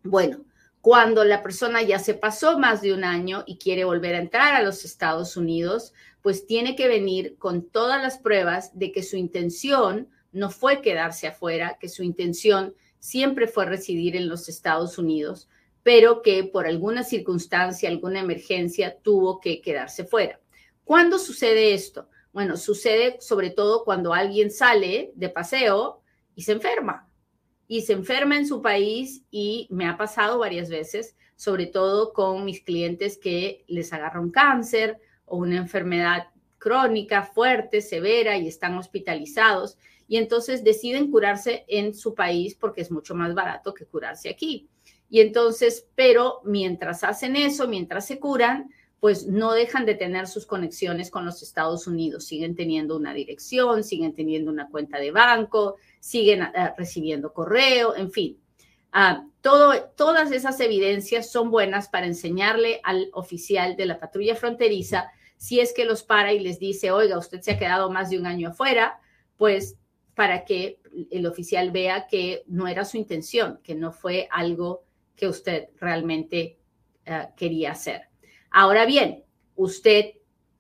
Bueno, 0.03 0.45
cuando 0.79 1.25
la 1.25 1.43
persona 1.43 1.81
ya 1.81 1.99
se 1.99 2.13
pasó 2.13 2.57
más 2.57 2.81
de 2.81 2.93
un 2.93 3.03
año 3.03 3.43
y 3.45 3.57
quiere 3.57 3.83
volver 3.83 4.15
a 4.15 4.19
entrar 4.19 4.55
a 4.55 4.63
los 4.63 4.85
Estados 4.85 5.35
Unidos, 5.35 5.93
pues 6.25 6.47
tiene 6.47 6.75
que 6.75 6.87
venir 6.87 7.37
con 7.37 7.69
todas 7.69 8.01
las 8.01 8.17
pruebas 8.17 8.71
de 8.73 8.91
que 8.91 9.03
su 9.03 9.15
intención 9.15 10.09
no 10.31 10.49
fue 10.49 10.81
quedarse 10.81 11.27
afuera, 11.27 11.77
que 11.79 11.87
su 11.87 12.01
intención 12.01 12.73
siempre 12.97 13.45
fue 13.45 13.67
residir 13.67 14.15
en 14.15 14.27
los 14.27 14.49
Estados 14.49 14.97
Unidos, 14.97 15.47
pero 15.83 16.23
que 16.23 16.43
por 16.43 16.65
alguna 16.65 17.03
circunstancia, 17.03 17.89
alguna 17.89 18.21
emergencia, 18.21 18.97
tuvo 19.03 19.39
que 19.39 19.61
quedarse 19.61 20.03
fuera. 20.03 20.39
¿Cuándo 20.83 21.19
sucede 21.19 21.75
esto? 21.75 22.09
Bueno, 22.33 22.57
sucede 22.57 23.17
sobre 23.21 23.51
todo 23.51 23.83
cuando 23.83 24.11
alguien 24.11 24.49
sale 24.49 25.11
de 25.13 25.29
paseo 25.29 26.01
y 26.33 26.41
se 26.41 26.53
enferma. 26.53 27.07
Y 27.67 27.81
se 27.81 27.93
enferma 27.93 28.35
en 28.35 28.47
su 28.47 28.63
país 28.63 29.21
y 29.29 29.67
me 29.69 29.87
ha 29.87 29.95
pasado 29.95 30.39
varias 30.39 30.69
veces, 30.69 31.15
sobre 31.35 31.67
todo 31.67 32.13
con 32.13 32.45
mis 32.45 32.61
clientes 32.61 33.19
que 33.19 33.63
les 33.67 33.93
agarra 33.93 34.19
un 34.19 34.31
cáncer 34.31 34.99
o 35.25 35.37
una 35.37 35.57
enfermedad 35.57 36.27
crónica, 36.57 37.23
fuerte, 37.23 37.81
severa 37.81 38.37
y 38.37 38.47
están 38.47 38.77
hospitalizados 38.77 39.77
y 40.07 40.17
entonces 40.17 40.63
deciden 40.63 41.11
curarse 41.11 41.65
en 41.67 41.93
su 41.93 42.13
país 42.13 42.55
porque 42.55 42.81
es 42.81 42.91
mucho 42.91 43.15
más 43.15 43.33
barato 43.33 43.73
que 43.73 43.85
curarse 43.85 44.29
aquí. 44.29 44.67
Y 45.09 45.19
entonces, 45.19 45.87
pero 45.95 46.41
mientras 46.43 47.03
hacen 47.03 47.35
eso, 47.35 47.67
mientras 47.67 48.07
se 48.07 48.19
curan, 48.19 48.69
pues 48.99 49.27
no 49.27 49.53
dejan 49.53 49.85
de 49.85 49.93
tener 49.93 50.27
sus 50.27 50.45
conexiones 50.45 51.11
con 51.11 51.25
los 51.25 51.43
Estados 51.43 51.85
Unidos, 51.85 52.25
siguen 52.25 52.55
teniendo 52.55 52.95
una 52.95 53.13
dirección, 53.13 53.83
siguen 53.83 54.15
teniendo 54.15 54.49
una 54.49 54.67
cuenta 54.69 54.97
de 54.97 55.11
banco, 55.11 55.75
siguen 55.99 56.41
ah, 56.41 56.73
recibiendo 56.77 57.31
correo, 57.31 57.95
en 57.95 58.11
fin. 58.11 58.39
Ah, 58.97 59.25
todas 59.41 60.31
esas 60.31 60.57
evidencias 60.61 61.29
son 61.29 61.51
buenas 61.51 61.89
para 61.89 62.05
enseñarle 62.05 62.79
al 62.81 63.09
oficial 63.11 63.75
de 63.75 63.85
la 63.85 63.99
patrulla 63.99 64.35
fronteriza 64.35 65.11
si 65.35 65.59
es 65.59 65.73
que 65.73 65.83
los 65.83 66.03
para 66.03 66.31
y 66.31 66.39
les 66.39 66.59
dice, 66.59 66.91
oiga, 66.91 67.17
usted 67.17 67.41
se 67.41 67.51
ha 67.51 67.59
quedado 67.59 67.91
más 67.91 68.09
de 68.09 68.17
un 68.17 68.25
año 68.25 68.51
afuera, 68.51 69.01
pues 69.35 69.75
para 70.13 70.45
que 70.45 70.79
el 71.11 71.25
oficial 71.25 71.71
vea 71.71 72.07
que 72.07 72.43
no 72.47 72.69
era 72.69 72.85
su 72.85 72.95
intención, 72.95 73.59
que 73.65 73.75
no 73.75 73.91
fue 73.91 74.29
algo 74.31 74.85
que 75.17 75.27
usted 75.27 75.71
realmente 75.77 76.57
ah, 77.05 77.31
quería 77.35 77.71
hacer. 77.71 78.03
Ahora 78.49 78.85
bien, 78.85 79.25
usted 79.55 80.11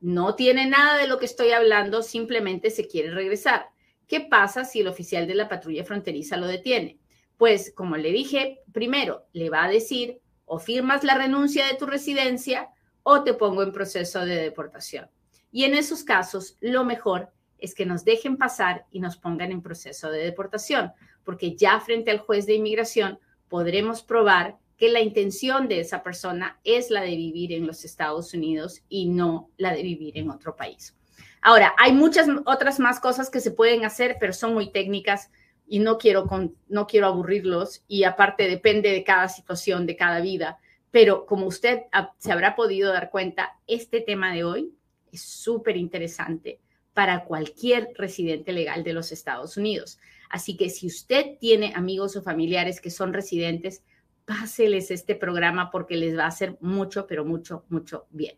no 0.01 0.35
tiene 0.35 0.65
nada 0.65 0.97
de 0.97 1.07
lo 1.07 1.19
que 1.19 1.25
estoy 1.25 1.51
hablando, 1.51 2.03
simplemente 2.03 2.69
se 2.69 2.85
quiere 2.85 3.11
regresar. 3.11 3.67
¿Qué 4.07 4.19
pasa 4.19 4.65
si 4.65 4.81
el 4.81 4.89
oficial 4.89 5.25
de 5.25 5.35
la 5.35 5.47
patrulla 5.47 5.85
fronteriza 5.85 6.35
lo 6.35 6.47
detiene? 6.47 6.99
Pues, 7.37 7.73
como 7.75 7.97
le 7.97 8.11
dije, 8.11 8.61
primero 8.71 9.25
le 9.33 9.49
va 9.49 9.65
a 9.65 9.69
decir 9.69 10.19
o 10.45 10.59
firmas 10.59 11.03
la 11.03 11.15
renuncia 11.15 11.65
de 11.67 11.75
tu 11.75 11.85
residencia 11.85 12.69
o 13.03 13.23
te 13.23 13.33
pongo 13.33 13.63
en 13.63 13.71
proceso 13.71 14.25
de 14.25 14.35
deportación. 14.35 15.09
Y 15.51 15.63
en 15.63 15.73
esos 15.73 16.03
casos, 16.03 16.57
lo 16.59 16.83
mejor 16.83 17.31
es 17.59 17.73
que 17.73 17.85
nos 17.85 18.03
dejen 18.03 18.37
pasar 18.37 18.85
y 18.91 18.99
nos 18.99 19.17
pongan 19.17 19.51
en 19.51 19.61
proceso 19.61 20.09
de 20.09 20.23
deportación, 20.23 20.91
porque 21.23 21.55
ya 21.55 21.79
frente 21.79 22.11
al 22.11 22.19
juez 22.19 22.45
de 22.45 22.55
inmigración 22.55 23.19
podremos 23.47 24.03
probar 24.03 24.57
que 24.77 24.89
la 24.89 24.99
intención 24.99 25.67
de 25.67 25.79
esa 25.79 26.03
persona 26.03 26.59
es 26.63 26.89
la 26.89 27.01
de 27.01 27.15
vivir 27.15 27.53
en 27.53 27.65
los 27.65 27.85
Estados 27.85 28.33
Unidos 28.33 28.83
y 28.89 29.07
no 29.07 29.49
la 29.57 29.73
de 29.73 29.83
vivir 29.83 30.17
en 30.17 30.29
otro 30.29 30.55
país. 30.55 30.95
Ahora, 31.41 31.73
hay 31.77 31.93
muchas 31.93 32.27
otras 32.45 32.79
más 32.79 32.99
cosas 32.99 33.29
que 33.29 33.39
se 33.39 33.51
pueden 33.51 33.85
hacer, 33.85 34.17
pero 34.19 34.33
son 34.33 34.53
muy 34.53 34.71
técnicas 34.71 35.29
y 35.67 35.79
no 35.79 35.97
quiero, 35.97 36.27
no 36.67 36.87
quiero 36.87 37.07
aburrirlos 37.07 37.83
y 37.87 38.03
aparte 38.03 38.47
depende 38.47 38.91
de 38.91 39.03
cada 39.03 39.27
situación, 39.29 39.85
de 39.85 39.95
cada 39.95 40.21
vida. 40.21 40.59
Pero 40.91 41.25
como 41.25 41.47
usted 41.47 41.81
se 42.17 42.31
habrá 42.31 42.55
podido 42.55 42.93
dar 42.93 43.09
cuenta, 43.09 43.57
este 43.67 44.01
tema 44.01 44.33
de 44.33 44.43
hoy 44.43 44.73
es 45.11 45.21
súper 45.21 45.77
interesante 45.77 46.59
para 46.93 47.25
cualquier 47.25 47.89
residente 47.95 48.53
legal 48.53 48.83
de 48.83 48.93
los 48.93 49.11
Estados 49.11 49.57
Unidos. 49.57 49.99
Así 50.29 50.55
que 50.55 50.69
si 50.69 50.87
usted 50.87 51.37
tiene 51.39 51.73
amigos 51.75 52.15
o 52.15 52.21
familiares 52.21 52.79
que 52.79 52.89
son 52.89 53.13
residentes, 53.13 53.83
páseles 54.25 54.91
este 54.91 55.15
programa 55.15 55.71
porque 55.71 55.97
les 55.97 56.17
va 56.17 56.23
a 56.23 56.27
hacer 56.27 56.57
mucho, 56.61 57.07
pero 57.07 57.25
mucho, 57.25 57.65
mucho 57.69 58.07
bien. 58.09 58.37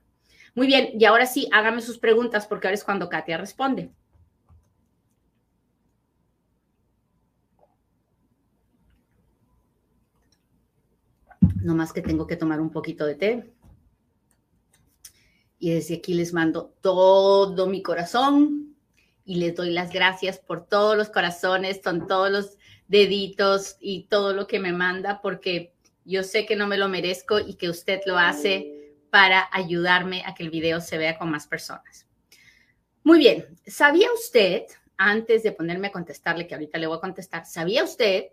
Muy 0.56 0.68
bien, 0.68 0.90
y 1.00 1.06
ahora 1.06 1.28
sí, 1.28 1.48
hágame 1.52 1.82
sus 1.82 2.00
preguntas 2.00 2.48
porque 2.48 2.68
ahora 2.68 2.76
es 2.76 2.84
cuando 2.84 3.10
Katia 3.10 3.38
responde. 3.38 3.92
No 11.68 11.76
más 11.76 11.92
que 11.92 12.02
tengo 12.02 12.28
que 12.28 12.38
tomar 12.38 12.62
un 12.62 12.70
poquito 12.72 13.06
de 13.06 13.16
té. 13.16 13.54
Y 15.60 15.72
desde 15.72 15.96
aquí 15.96 16.14
les 16.14 16.32
mando 16.32 16.74
todo 16.80 17.68
mi 17.68 17.84
corazón 17.84 18.74
y 19.26 19.36
les 19.36 19.54
doy 19.54 19.72
las 19.72 19.92
gracias 19.92 20.40
por 20.40 20.66
todos 20.66 20.96
los 20.96 21.10
corazones, 21.10 21.82
con 21.84 22.08
todos 22.08 22.32
los 22.32 22.58
deditos 22.88 23.76
y 23.82 24.04
todo 24.04 24.32
lo 24.32 24.48
que 24.48 24.62
me 24.62 24.72
manda, 24.72 25.20
porque 25.22 25.74
Yo 26.08 26.24
sé 26.24 26.46
que 26.46 26.56
no 26.56 26.68
me 26.68 26.78
lo 26.78 26.88
merezco 26.88 27.38
y 27.38 27.56
que 27.56 27.70
usted 27.70 28.00
lo 28.06 28.18
hace 28.18 28.96
para 29.10 29.50
ayudarme 29.52 30.24
a 30.26 30.34
que 30.34 30.44
el 30.44 30.50
video 30.50 30.80
se 30.80 30.98
vea 30.98 31.18
con 31.18 31.30
más 31.30 31.48
personas. 31.48 32.08
Muy 33.04 33.20
bien, 33.20 33.46
¿sabía 33.68 34.08
usted, 34.14 34.64
antes 34.96 35.44
de 35.44 35.52
ponerme 35.52 35.88
a 35.88 35.92
contestarle, 35.92 36.48
que 36.48 36.56
ahorita 36.56 36.78
le 36.78 36.88
voy 36.88 36.96
a 36.96 37.02
contestar, 37.02 37.46
¿sabía 37.46 37.84
usted 37.84 38.28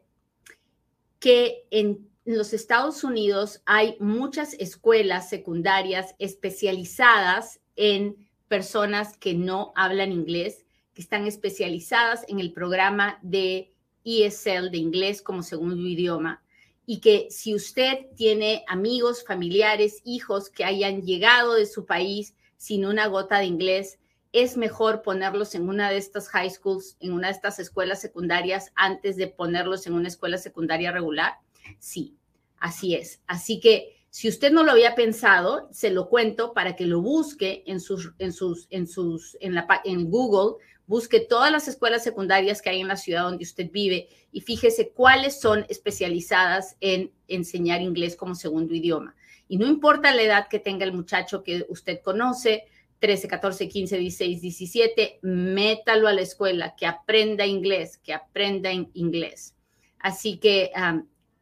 que 1.19 1.67
en 1.73 2.14
los 2.25 2.53
Estados 2.53 3.05
Unidos 3.05 3.63
hay 3.67 3.97
muchas 4.01 4.55
escuelas 4.55 5.29
secundarias 5.29 6.15
especializadas 6.19 7.61
en 7.77 8.17
personas 8.49 9.17
que 9.17 9.35
no 9.35 9.73
hablan 9.77 10.13
inglés, 10.13 10.65
que 10.95 11.03
están 11.03 11.27
especializadas 11.27 12.25
en 12.29 12.41
el 12.41 12.53
programa 12.53 13.19
de 13.23 13.73
ESL 14.05 14.71
de 14.71 14.79
inglés 14.79 15.23
como 15.23 15.43
segundo 15.43 15.87
idioma? 15.87 16.45
y 16.87 17.01
que 17.01 17.29
si 17.31 17.55
usted 17.55 18.07
tiene 18.17 18.65
amigos, 18.69 19.25
familiares, 19.25 20.01
hijos 20.05 20.51
que 20.51 20.65
hayan 20.65 21.03
llegado 21.03 21.55
de 21.55 21.67
su 21.67 21.87
país 21.87 22.35
sin 22.57 22.85
una 22.85 23.07
gota 23.07 23.39
de 23.39 23.47
inglés, 23.47 23.99
es 24.33 24.57
mejor 24.57 25.03
ponerlos 25.03 25.55
en 25.55 25.69
una 25.69 25.91
de 25.91 25.97
estas 25.97 26.29
high 26.29 26.51
schools, 26.51 26.97
en 27.01 27.13
una 27.13 27.29
de 27.29 27.35
estas 27.35 27.59
escuelas 27.59 28.01
secundarias, 28.01 28.73
antes 28.75 29.17
de 29.17 29.29
ponerlos 29.29 29.87
en 29.87 29.95
una 29.95 30.09
escuela 30.09 30.39
secundaria 30.39 30.91
regular. 30.91 31.39
Sí, 31.79 32.17
así 32.59 32.95
es. 32.95 33.21
Así 33.27 33.61
que 33.61 33.95
si 34.11 34.29
usted 34.29 34.53
no 34.53 34.63
lo 34.63 34.73
había 34.73 34.95
pensado, 34.95 35.69
se 35.73 35.91
lo 35.91 36.09
cuento 36.09 36.53
para 36.53 36.77
que 36.77 36.87
lo 36.87 37.01
busque 37.01 37.65
en 37.67 37.81
sus, 37.81 38.13
en 38.19 38.33
sus, 38.33 38.69
en 38.71 38.87
sus, 38.87 39.37
en 39.41 39.55
la, 39.55 39.67
en 39.85 40.09
Google 40.09 40.57
busque 40.87 41.21
todas 41.21 41.51
las 41.51 41.67
escuelas 41.67 42.05
secundarias 42.05 42.61
que 42.61 42.71
hay 42.71 42.81
en 42.81 42.89
la 42.89 42.97
ciudad 42.97 43.25
donde 43.25 43.45
usted 43.45 43.71
vive 43.71 44.09
y 44.31 44.41
fíjese 44.41 44.91
cuáles 44.91 45.41
son 45.41 45.65
especializadas 45.69 46.77
en 46.81 47.11
enseñar 47.27 47.81
inglés 47.81 48.17
como 48.17 48.35
segundo 48.35 48.75
idioma. 48.75 49.15
Y 49.49 49.57
no 49.57 49.67
importa 49.67 50.15
la 50.15 50.23
edad 50.23 50.49
que 50.49 50.59
tenga 50.59 50.85
el 50.85 50.93
muchacho 50.93 51.43
que 51.43 51.67
usted 51.69 52.01
conoce, 52.03 52.65
13, 52.99 53.29
14, 53.29 53.69
15, 53.69 53.99
16, 53.99 54.41
17, 54.41 55.19
métalo 55.23 56.09
a 56.09 56.13
la 56.13 56.23
escuela, 56.23 56.75
que 56.77 56.87
aprenda 56.87 57.45
inglés, 57.45 57.99
que 57.99 58.15
aprenda 58.15 58.73
inglés. 58.73 59.55
Así 59.99 60.39
que 60.39 60.71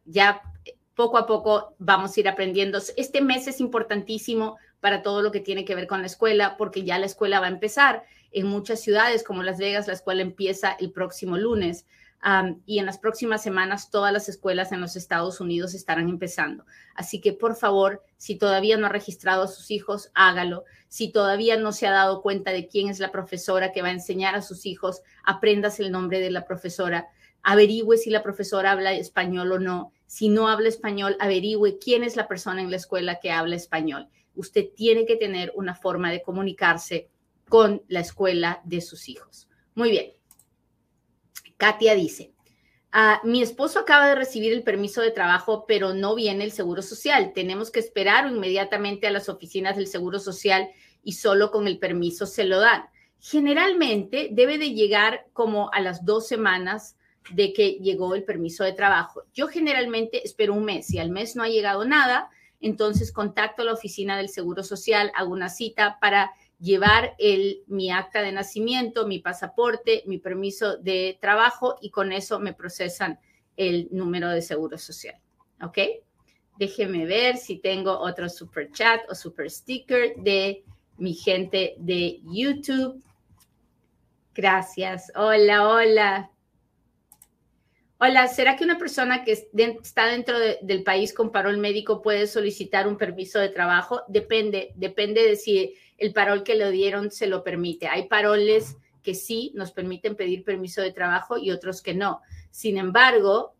ya 0.05 0.41
poco 0.95 1.17
a 1.17 1.25
poco 1.25 1.75
vamos 1.79 2.15
a 2.15 2.19
ir 2.19 2.27
aprendiendo. 2.27 2.79
Este 2.97 3.21
mes 3.21 3.47
es 3.47 3.59
importantísimo 3.59 4.57
para 4.79 5.01
todo 5.01 5.21
lo 5.21 5.31
que 5.31 5.39
tiene 5.39 5.65
que 5.65 5.75
ver 5.75 5.87
con 5.87 6.01
la 6.01 6.07
escuela, 6.07 6.57
porque 6.57 6.83
ya 6.83 6.99
la 6.99 7.05
escuela 7.05 7.39
va 7.39 7.47
a 7.47 7.49
empezar 7.49 8.03
en 8.33 8.47
muchas 8.47 8.81
ciudades 8.81 9.23
como 9.23 9.43
Las 9.43 9.57
Vegas, 9.59 9.87
la 9.87 9.93
escuela 9.93 10.21
empieza 10.21 10.75
el 10.79 10.91
próximo 10.91 11.37
lunes. 11.37 11.85
y 12.65 12.79
en 12.79 12.85
las 12.85 12.99
próximas 12.99 13.43
semanas 13.43 13.89
todas 13.89 14.13
las 14.13 14.29
escuelas 14.29 14.71
en 14.71 14.79
los 14.79 14.95
Estados 14.95 15.41
Unidos 15.41 15.73
estarán 15.73 16.07
empezando. 16.07 16.65
Así 16.95 17.19
que 17.19 17.33
por 17.33 17.57
favor, 17.57 18.01
si 18.15 18.37
todavía 18.37 18.77
no 18.77 18.85
ha 18.85 18.89
registrado 18.89 19.43
a 19.43 19.47
sus 19.49 19.71
hijos, 19.71 20.09
hágalo. 20.13 20.63
Si 20.87 21.11
todavía 21.11 21.57
no 21.57 21.73
se 21.73 21.85
ha 21.85 21.91
dado 21.91 22.21
cuenta 22.21 22.51
de 22.51 22.69
quién 22.69 22.87
es 22.87 22.99
la 22.99 23.11
profesora 23.11 23.73
que 23.73 23.81
va 23.81 23.89
a 23.89 23.91
enseñar 23.91 24.35
a 24.35 24.41
sus 24.41 24.65
hijos, 24.65 25.01
aprendas 25.25 25.81
el 25.81 25.91
nombre 25.91 26.21
de 26.21 26.31
la 26.31 26.45
profesora. 26.45 27.09
Averigüe 27.43 27.97
si 27.97 28.09
la 28.09 28.23
profesora 28.23 28.71
habla 28.71 28.93
español 28.93 29.51
o 29.51 29.59
no. 29.59 29.91
Si 30.07 30.29
no 30.29 30.47
habla 30.47 30.69
español, 30.69 31.17
averigüe 31.19 31.77
quién 31.77 32.03
es 32.03 32.15
la 32.15 32.27
persona 32.27 32.61
en 32.61 32.71
la 32.71 32.77
escuela 32.77 33.19
que 33.19 33.31
habla 33.31 33.55
español. 33.55 34.07
Usted 34.35 34.69
tiene 34.75 35.05
que 35.05 35.17
tener 35.17 35.51
una 35.55 35.75
forma 35.75 36.11
de 36.11 36.21
comunicarse 36.21 37.09
con 37.49 37.83
la 37.87 37.99
escuela 37.99 38.61
de 38.63 38.81
sus 38.81 39.09
hijos. 39.09 39.47
Muy 39.75 39.91
bien. 39.91 40.13
Katia 41.57 41.95
dice, 41.95 42.33
ah, 42.91 43.21
mi 43.23 43.41
esposo 43.41 43.79
acaba 43.79 44.07
de 44.07 44.15
recibir 44.15 44.53
el 44.53 44.63
permiso 44.63 45.01
de 45.01 45.11
trabajo, 45.11 45.65
pero 45.67 45.93
no 45.93 46.15
viene 46.15 46.43
el 46.43 46.51
Seguro 46.51 46.81
Social. 46.81 47.31
Tenemos 47.33 47.71
que 47.71 47.79
esperar 47.79 48.29
inmediatamente 48.29 49.07
a 49.07 49.11
las 49.11 49.29
oficinas 49.29 49.75
del 49.75 49.87
Seguro 49.87 50.19
Social 50.19 50.69
y 51.03 51.13
solo 51.13 51.51
con 51.51 51.67
el 51.67 51.79
permiso 51.79 52.25
se 52.25 52.45
lo 52.45 52.59
dan. 52.59 52.85
Generalmente 53.19 54.29
debe 54.31 54.57
de 54.57 54.73
llegar 54.73 55.27
como 55.33 55.71
a 55.73 55.79
las 55.79 56.05
dos 56.05 56.27
semanas 56.27 56.97
de 57.31 57.53
que 57.53 57.73
llegó 57.73 58.15
el 58.15 58.23
permiso 58.23 58.63
de 58.63 58.73
trabajo. 58.73 59.23
Yo 59.33 59.47
generalmente 59.47 60.25
espero 60.25 60.53
un 60.53 60.65
mes. 60.65 60.87
Si 60.87 60.99
al 60.99 61.09
mes 61.09 61.35
no 61.35 61.43
ha 61.43 61.49
llegado 61.49 61.85
nada, 61.85 62.29
entonces 62.59 63.11
contacto 63.11 63.61
a 63.61 63.65
la 63.65 63.73
oficina 63.73 64.17
del 64.17 64.29
Seguro 64.29 64.63
Social, 64.63 65.11
hago 65.15 65.31
una 65.31 65.49
cita 65.49 65.97
para 65.99 66.31
llevar 66.59 67.13
el, 67.19 67.63
mi 67.67 67.91
acta 67.91 68.21
de 68.21 68.31
nacimiento, 68.31 69.05
mi 69.05 69.19
pasaporte, 69.19 70.03
mi 70.05 70.17
permiso 70.17 70.77
de 70.77 71.17
trabajo 71.19 71.77
y 71.81 71.89
con 71.89 72.13
eso 72.13 72.39
me 72.39 72.53
procesan 72.53 73.19
el 73.57 73.89
número 73.91 74.29
de 74.29 74.41
seguro 74.41 74.77
social. 74.77 75.15
¿Ok? 75.61 75.77
Déjeme 76.57 77.05
ver 77.05 77.37
si 77.37 77.57
tengo 77.57 77.97
otro 77.99 78.29
super 78.29 78.71
chat 78.71 79.01
o 79.09 79.15
super 79.15 79.49
sticker 79.49 80.15
de 80.17 80.63
mi 80.97 81.13
gente 81.13 81.75
de 81.77 82.21
YouTube. 82.23 83.03
Gracias. 84.33 85.11
Hola, 85.15 85.67
hola. 85.67 86.32
Hola, 88.05 88.27
¿será 88.27 88.57
que 88.57 88.65
una 88.65 88.77
persona 88.77 89.23
que 89.23 89.31
está 89.31 90.07
dentro 90.07 90.37
del 90.37 90.83
país 90.83 91.13
con 91.13 91.31
parol 91.31 91.57
médico 91.57 92.01
puede 92.01 92.27
solicitar 92.27 92.85
un 92.85 92.97
permiso 92.97 93.39
de 93.39 93.47
trabajo? 93.47 94.01
Depende, 94.09 94.73
depende 94.75 95.25
de 95.25 95.37
si 95.37 95.75
el 95.97 96.11
parol 96.11 96.43
que 96.43 96.55
le 96.55 96.69
dieron 96.71 97.11
se 97.11 97.27
lo 97.27 97.45
permite. 97.45 97.87
Hay 97.87 98.09
paroles 98.09 98.75
que 99.01 99.15
sí 99.15 99.53
nos 99.55 99.71
permiten 99.71 100.17
pedir 100.17 100.43
permiso 100.43 100.81
de 100.81 100.91
trabajo 100.91 101.37
y 101.37 101.51
otros 101.51 101.81
que 101.81 101.93
no. 101.93 102.19
Sin 102.51 102.77
embargo, 102.77 103.55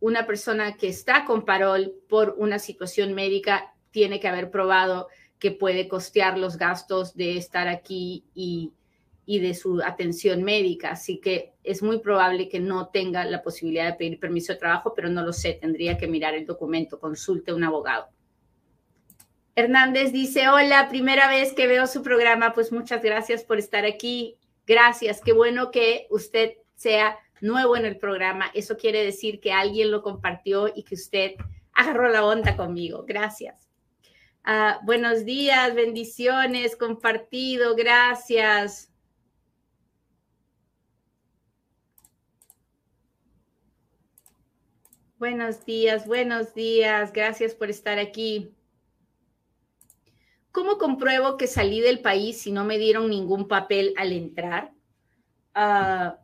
una 0.00 0.26
persona 0.26 0.78
que 0.78 0.88
está 0.88 1.26
con 1.26 1.44
parol 1.44 1.92
por 2.08 2.36
una 2.38 2.58
situación 2.58 3.12
médica 3.12 3.74
tiene 3.90 4.18
que 4.18 4.28
haber 4.28 4.50
probado 4.50 5.08
que 5.38 5.50
puede 5.50 5.88
costear 5.88 6.38
los 6.38 6.56
gastos 6.56 7.14
de 7.16 7.36
estar 7.36 7.68
aquí 7.68 8.24
y 8.34 8.72
y 9.30 9.40
de 9.40 9.52
su 9.52 9.82
atención 9.82 10.42
médica. 10.42 10.92
Así 10.92 11.18
que 11.18 11.52
es 11.62 11.82
muy 11.82 11.98
probable 11.98 12.48
que 12.48 12.60
no 12.60 12.88
tenga 12.88 13.26
la 13.26 13.42
posibilidad 13.42 13.84
de 13.84 13.92
pedir 13.92 14.18
permiso 14.18 14.54
de 14.54 14.58
trabajo, 14.58 14.94
pero 14.96 15.10
no 15.10 15.22
lo 15.22 15.34
sé, 15.34 15.52
tendría 15.52 15.98
que 15.98 16.06
mirar 16.06 16.32
el 16.32 16.46
documento, 16.46 16.98
consulte 16.98 17.50
a 17.50 17.54
un 17.54 17.62
abogado. 17.62 18.08
Hernández 19.54 20.12
dice, 20.12 20.48
hola, 20.48 20.88
primera 20.88 21.28
vez 21.28 21.52
que 21.52 21.66
veo 21.66 21.86
su 21.86 22.02
programa, 22.02 22.54
pues 22.54 22.72
muchas 22.72 23.02
gracias 23.02 23.44
por 23.44 23.58
estar 23.58 23.84
aquí. 23.84 24.38
Gracias, 24.66 25.20
qué 25.20 25.34
bueno 25.34 25.70
que 25.70 26.06
usted 26.08 26.54
sea 26.74 27.18
nuevo 27.42 27.76
en 27.76 27.84
el 27.84 27.98
programa. 27.98 28.46
Eso 28.54 28.78
quiere 28.78 29.04
decir 29.04 29.40
que 29.40 29.52
alguien 29.52 29.90
lo 29.90 30.00
compartió 30.00 30.72
y 30.74 30.84
que 30.84 30.94
usted 30.94 31.32
agarró 31.74 32.08
la 32.08 32.24
onda 32.24 32.56
conmigo. 32.56 33.04
Gracias. 33.06 33.68
Ah, 34.42 34.80
buenos 34.84 35.26
días, 35.26 35.74
bendiciones, 35.74 36.76
compartido, 36.76 37.76
gracias. 37.76 38.90
Buenos 45.18 45.64
días, 45.64 46.06
buenos 46.06 46.54
días. 46.54 47.12
Gracias 47.12 47.52
por 47.52 47.70
estar 47.70 47.98
aquí. 47.98 48.54
¿Cómo 50.52 50.78
compruebo 50.78 51.36
que 51.36 51.48
salí 51.48 51.80
del 51.80 52.02
país 52.02 52.40
si 52.40 52.52
no 52.52 52.64
me 52.64 52.78
dieron 52.78 53.10
ningún 53.10 53.48
papel 53.48 53.94
al 53.96 54.12
entrar? 54.12 54.72
Ah, 55.54 56.20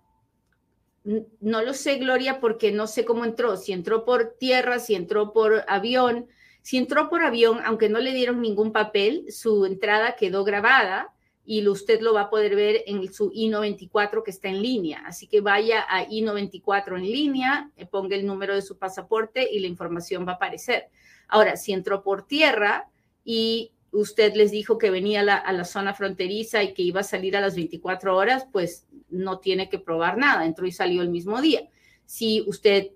no 1.02 1.62
lo 1.62 1.74
sé, 1.74 1.96
Gloria, 1.96 2.38
porque 2.38 2.70
no 2.70 2.87
sé 2.87 3.04
cómo 3.04 3.24
entró. 3.24 3.57
Si 3.57 3.72
entró 3.72 4.04
por 4.04 4.37
tierra, 4.38 4.78
si 4.78 4.94
entró 4.94 5.33
por 5.33 5.64
avión. 5.66 6.28
Si 6.62 6.76
entró 6.76 7.09
por 7.11 7.24
avión, 7.24 7.62
aunque 7.64 7.88
no 7.88 7.98
le 7.98 8.12
dieron 8.12 8.40
ningún 8.40 8.70
papel, 8.70 9.24
su 9.33 9.66
entrada 9.66 10.14
quedó 10.14 10.44
grabada 10.44 11.13
y 11.46 11.66
usted 11.68 12.00
lo 12.00 12.14
va 12.14 12.22
a 12.22 12.30
poder 12.30 12.57
ver 12.57 12.85
en 12.87 13.12
su 13.12 13.30
I-94 13.35 14.22
que 14.22 14.30
está 14.30 14.48
en 14.48 14.62
línea. 14.62 15.02
Así 15.07 15.26
que 15.26 15.40
vaya 15.40 15.85
a 15.88 16.04
I-94 16.04 16.96
en 16.96 17.02
línea, 17.02 17.70
eh, 17.76 17.85
ponga 17.87 18.16
el 18.16 18.26
número 18.26 18.54
de 18.54 18.62
su 18.62 18.78
pasaporte 18.78 19.48
y 19.52 19.61
la 19.61 19.66
información 19.66 20.26
va 20.26 20.33
a 20.33 20.35
aparecer. 20.37 20.88
Ahora, 21.28 21.57
si 21.57 21.72
entró 21.72 22.02
por 22.02 22.26
tierra 22.26 22.88
y 23.24 23.72
usted 23.90 24.35
les 24.35 24.50
dijo 24.50 24.78
que 24.78 24.90
venía 24.90 25.20
a 25.20 25.24
la, 25.24 25.37
a 25.37 25.52
la, 25.52 25.64
zona 25.64 25.94
fronteriza 25.94 26.62
y 26.62 26.72
que 26.72 26.83
iba 26.83 27.00
a 27.00 27.04
salir 27.04 27.37
a 27.37 27.40
las 27.40 27.54
24 27.54 28.16
horas, 28.16 28.46
pues 28.50 28.87
no 29.11 29.38
tiene 29.38 29.68
que 29.68 29.78
probar 29.78 30.16
nada, 30.16 30.46
entró 30.46 30.66
y 30.66 30.72
salió 30.72 31.02
el 31.02 31.11
mismo 31.11 31.40
día. 31.42 31.68
Si 32.07 32.42
usted, 32.46 32.88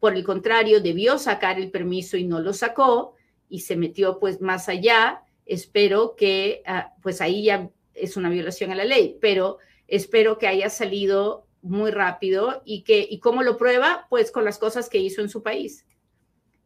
por 0.00 0.14
el 0.14 0.24
contrario, 0.24 0.80
debió 0.80 1.16
sacar 1.16 1.58
el 1.58 1.70
permiso 1.70 2.16
y 2.16 2.24
no 2.24 2.40
lo 2.40 2.52
sacó 2.52 3.14
y 3.48 3.60
se 3.60 3.76
metió 3.76 4.18
pues 4.18 4.40
más 4.40 4.68
allá, 4.68 5.22
espero 5.46 6.14
que, 6.16 6.62
ah, 6.66 6.94
pues 7.02 7.20
ahí 7.20 7.44
ya 7.44 7.70
es 7.94 8.16
una 8.16 8.30
violación 8.30 8.70
a 8.70 8.74
la 8.74 8.84
ley, 8.84 9.18
pero 9.20 9.58
espero 9.86 10.38
que 10.38 10.46
haya 10.46 10.70
salido 10.70 11.46
muy 11.60 11.90
rápido 11.90 12.62
y 12.64 12.82
que, 12.82 13.06
¿y 13.08 13.20
cómo 13.20 13.42
lo 13.42 13.56
prueba? 13.56 14.06
Pues 14.10 14.30
con 14.30 14.44
las 14.44 14.58
cosas 14.58 14.88
que 14.88 14.98
hizo 14.98 15.20
en 15.20 15.28
su 15.28 15.42
país. 15.42 15.86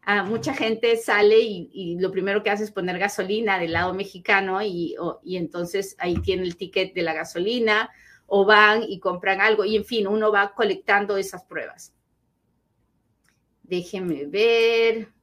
Ah, 0.02 0.22
mucha 0.22 0.54
gente 0.54 0.96
sale 0.96 1.40
y, 1.40 1.96
lo 1.98 2.12
primero 2.12 2.42
que 2.42 2.50
hace 2.50 2.62
es 2.62 2.70
poner 2.70 2.98
gasolina 2.98 3.58
del 3.58 3.72
lado 3.72 3.92
mexicano 3.92 4.62
y, 4.62 4.94
y 5.24 5.36
entonces 5.36 5.96
ahí 5.98 6.14
tiene 6.22 6.44
el 6.44 6.56
ticket 6.56 6.94
de 6.94 7.02
la 7.02 7.12
gasolina 7.12 7.90
o 8.26 8.44
van 8.44 8.84
y 8.84 9.00
compran 9.00 9.40
algo 9.40 9.64
y 9.64 9.76
en 9.76 9.84
fin, 9.84 10.06
uno 10.06 10.30
va 10.30 10.54
colectando 10.54 11.16
esas 11.16 11.44
pruebas. 11.44 11.92
Déjeme 13.64 14.26
ver. 14.26 15.15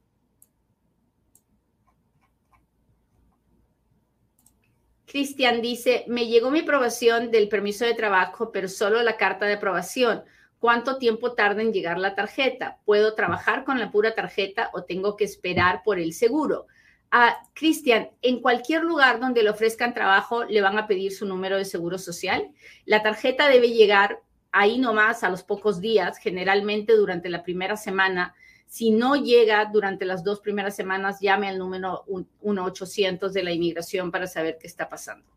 Cristian 5.14 5.62
dice, 5.62 6.04
me 6.08 6.26
llegó 6.26 6.50
mi 6.50 6.62
aprobación 6.62 7.30
del 7.30 7.48
permiso 7.48 7.84
de 7.84 7.94
trabajo, 7.94 8.50
pero 8.50 8.66
solo 8.66 9.00
la 9.00 9.16
carta 9.16 9.46
de 9.46 9.52
aprobación. 9.52 10.24
¿Cuánto 10.58 10.98
tiempo 10.98 11.34
tarda 11.34 11.62
en 11.62 11.72
llegar 11.72 11.98
la 11.98 12.16
tarjeta? 12.16 12.78
¿Puedo 12.84 13.14
trabajar 13.14 13.62
con 13.62 13.78
la 13.78 13.92
pura 13.92 14.16
tarjeta 14.16 14.70
o 14.72 14.82
tengo 14.82 15.16
que 15.16 15.22
esperar 15.22 15.84
por 15.84 16.00
el 16.00 16.14
seguro? 16.14 16.66
Ah, 17.12 17.38
Cristian, 17.52 18.08
en 18.22 18.40
cualquier 18.40 18.82
lugar 18.82 19.20
donde 19.20 19.44
le 19.44 19.50
ofrezcan 19.50 19.94
trabajo, 19.94 20.42
le 20.42 20.60
van 20.60 20.78
a 20.78 20.88
pedir 20.88 21.12
su 21.12 21.26
número 21.26 21.58
de 21.58 21.64
seguro 21.64 21.96
social. 21.96 22.48
La 22.84 23.04
tarjeta 23.04 23.48
debe 23.48 23.70
llegar 23.70 24.18
ahí 24.50 24.78
nomás 24.78 25.22
a 25.22 25.30
los 25.30 25.44
pocos 25.44 25.80
días, 25.80 26.18
generalmente 26.18 26.96
durante 26.96 27.28
la 27.28 27.44
primera 27.44 27.76
semana. 27.76 28.34
Si 28.66 28.90
no 28.90 29.16
llega 29.16 29.64
durante 29.66 30.04
las 30.04 30.24
dos 30.24 30.40
primeras 30.40 30.74
semanas, 30.74 31.20
llame 31.20 31.48
al 31.48 31.58
número 31.58 32.04
1-800 32.06 33.30
de 33.30 33.42
la 33.42 33.52
inmigración 33.52 34.10
para 34.10 34.26
saber 34.26 34.58
qué 34.58 34.66
está 34.66 34.88
pasando. 34.88 35.30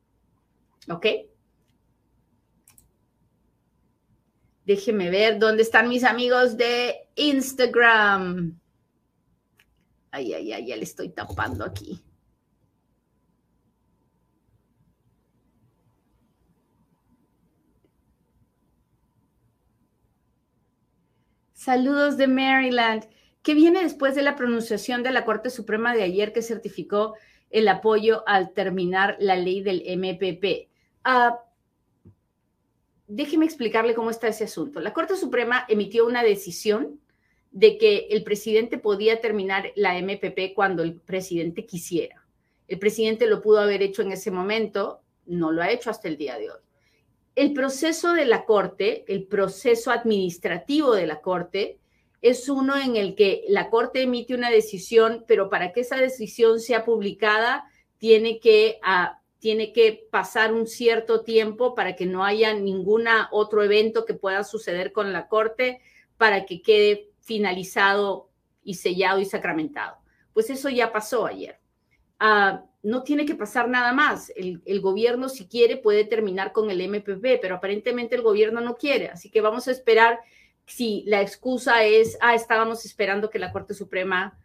¿Ok? 0.90 1.06
Déjeme 4.66 5.10
ver 5.10 5.40
dónde 5.40 5.64
están 5.64 5.88
mis 5.88 6.04
amigos 6.04 6.58
de 6.58 7.08
Instagram. 7.16 8.60
Ay, 10.12 10.34
ay, 10.34 10.52
ay, 10.52 10.68
ya 10.68 10.76
le 10.76 10.84
estoy 10.84 11.10
tapando 11.10 11.64
aquí. 11.64 12.04
Saludos 21.54 22.18
de 22.18 22.28
Maryland. 22.28 23.17
¿Qué 23.48 23.54
viene 23.54 23.82
después 23.82 24.14
de 24.14 24.24
la 24.24 24.36
pronunciación 24.36 25.04
de 25.04 25.12
la 25.12 25.24
Corte 25.24 25.50
Suprema 25.50 25.96
de 25.96 26.04
ayer 26.04 26.34
que 26.34 26.42
certificó 26.42 27.16
el 27.50 27.70
apoyo 27.70 28.28
al 28.28 28.52
terminar 28.52 29.16
la 29.22 29.38
ley 29.38 29.62
del 29.62 29.86
MPP? 29.88 30.68
Ah, 31.06 31.40
déjeme 33.08 33.46
explicarle 33.46 33.96
cómo 33.96 34.10
está 34.10 34.28
ese 34.28 34.44
asunto. 34.44 34.82
La 34.82 34.92
Corte 34.92 35.16
Suprema 35.16 35.64
emitió 35.70 36.06
una 36.06 36.24
decisión 36.24 37.00
de 37.52 37.78
que 37.78 38.08
el 38.10 38.26
presidente 38.26 38.80
podía 38.80 39.22
terminar 39.22 39.72
la 39.78 39.98
MPP 39.98 40.54
cuando 40.54 40.84
el 40.84 40.96
presidente 40.96 41.66
quisiera. 41.66 42.26
El 42.68 42.80
presidente 42.80 43.28
lo 43.28 43.42
pudo 43.42 43.62
haber 43.62 43.82
hecho 43.82 44.02
en 44.02 44.12
ese 44.12 44.30
momento, 44.30 45.00
no 45.26 45.54
lo 45.54 45.62
ha 45.62 45.72
hecho 45.72 45.90
hasta 45.90 46.10
el 46.10 46.18
día 46.18 46.38
de 46.38 46.52
hoy 46.52 46.60
el 47.38 47.54
proceso 47.54 48.14
de 48.14 48.26
la 48.26 48.46
Corte, 48.46 49.06
el 49.08 49.26
proceso 49.26 49.92
administrativo 49.92 50.96
de 50.96 51.06
la 51.06 51.22
Corte, 51.22 51.78
es 52.30 52.50
uno 52.50 52.78
en 52.78 52.96
el 52.96 53.16
que 53.16 53.44
la 53.48 53.70
Corte 53.70 54.02
emite 54.02 54.34
una 54.34 54.50
decisión, 54.50 55.26
pero 55.28 55.50
para 55.50 55.72
que 55.72 55.82
esa 55.82 55.98
decisión 55.98 56.60
sea 56.60 56.86
publicada, 56.86 57.66
tiene 57.98 58.40
que, 58.40 58.80
ah, 58.84 59.22
tiene 59.40 59.74
que 59.74 60.08
pasar 60.12 60.54
un 60.54 60.68
cierto 60.68 61.22
tiempo 61.22 61.76
para 61.76 61.96
que 61.96 62.06
no 62.06 62.24
haya 62.24 62.54
ningún 62.54 63.06
otro 63.32 63.64
evento 63.64 64.06
que 64.06 64.14
pueda 64.14 64.44
suceder 64.44 64.92
con 64.92 65.14
la 65.14 65.28
Corte 65.28 65.82
para 66.18 66.46
que 66.46 66.62
quede 66.62 67.12
finalizado 67.22 68.30
y 68.64 68.76
sellado 68.76 69.20
y 69.20 69.26
sacramentado. 69.26 69.98
Pues 70.34 70.50
eso 70.50 70.70
ya 70.70 70.92
pasó 70.92 71.26
ayer. 71.26 71.60
Ah, 72.20 72.64
no 72.84 73.04
tiene 73.04 73.26
que 73.26 73.36
pasar 73.36 73.70
nada 73.70 73.92
más. 73.94 74.32
El, 74.36 74.82
gobierno, 74.82 75.30
si 75.30 75.48
quiere, 75.48 75.78
puede 75.78 76.06
terminar 76.06 76.52
con 76.52 76.72
el 76.72 76.82
MPP, 76.82 77.40
pero 77.42 77.56
aparentemente 77.56 78.16
el 78.16 78.22
gobierno 78.22 78.62
no 78.62 78.78
quiere. 78.78 79.10
Así 79.10 79.30
que 79.30 79.42
vamos 79.42 79.68
a 79.68 79.72
esperar 79.72 80.20
si 80.68 81.04
la 81.08 81.22
excusa 81.22 81.84
es, 81.84 82.18
ah, 82.22 82.36
estábamos 82.36 82.86
esperando 82.86 83.30
que 83.30 83.40
la 83.40 83.52
Corte 83.52 83.74
Suprema 83.74 84.38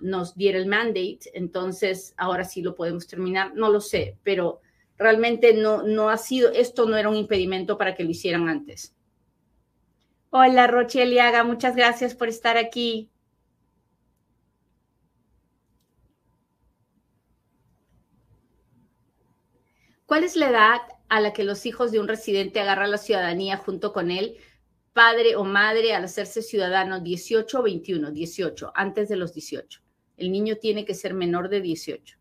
nos 0.00 0.36
diera 0.36 0.56
el 0.56 0.64
mandate, 0.64 1.18
entonces 1.34 2.14
ahora 2.16 2.44
sí 2.44 2.62
lo 2.62 2.74
podemos 2.74 3.06
terminar. 3.06 3.52
No 3.54 3.68
lo 3.68 3.82
sé, 3.82 4.16
pero 4.22 4.62
realmente 4.96 5.52
no, 5.52 5.82
no 5.82 6.08
ha 6.08 6.16
sido, 6.16 6.50
esto 6.50 6.88
no 6.88 6.96
era 6.96 7.10
un 7.10 7.16
impedimento 7.16 7.76
para 7.76 7.94
que 7.94 8.04
lo 8.04 8.10
hicieran 8.10 8.48
antes. 8.48 8.94
Hola, 10.30 10.66
Rochelle 10.66 11.20
muchas 11.44 11.76
gracias 11.76 12.14
por 12.14 12.28
estar 12.28 12.56
aquí. 12.56 13.10
¿Cuál 20.06 20.24
es 20.24 20.36
la 20.36 20.48
edad 20.48 20.80
a 21.10 21.20
la 21.20 21.32
que 21.32 21.44
los 21.44 21.66
hijos 21.66 21.92
de 21.92 22.00
un 22.00 22.08
residente 22.08 22.60
agarran 22.60 22.90
la 22.90 22.98
ciudadanía 22.98 23.58
junto 23.58 23.92
con 23.92 24.10
él, 24.10 24.36
padre 24.92 25.36
o 25.36 25.44
madre, 25.44 25.94
al 25.94 26.04
hacerse 26.04 26.42
ciudadano 26.42 27.00
18 27.00 27.58
o 27.58 27.62
21? 27.62 28.10
18, 28.10 28.72
antes 28.74 29.08
de 29.08 29.16
los 29.16 29.32
18. 29.32 29.80
El 30.16 30.32
niño 30.32 30.56
tiene 30.56 30.84
que 30.84 30.94
ser 30.94 31.14
menor 31.14 31.48
de 31.48 31.60
18. 31.60 32.20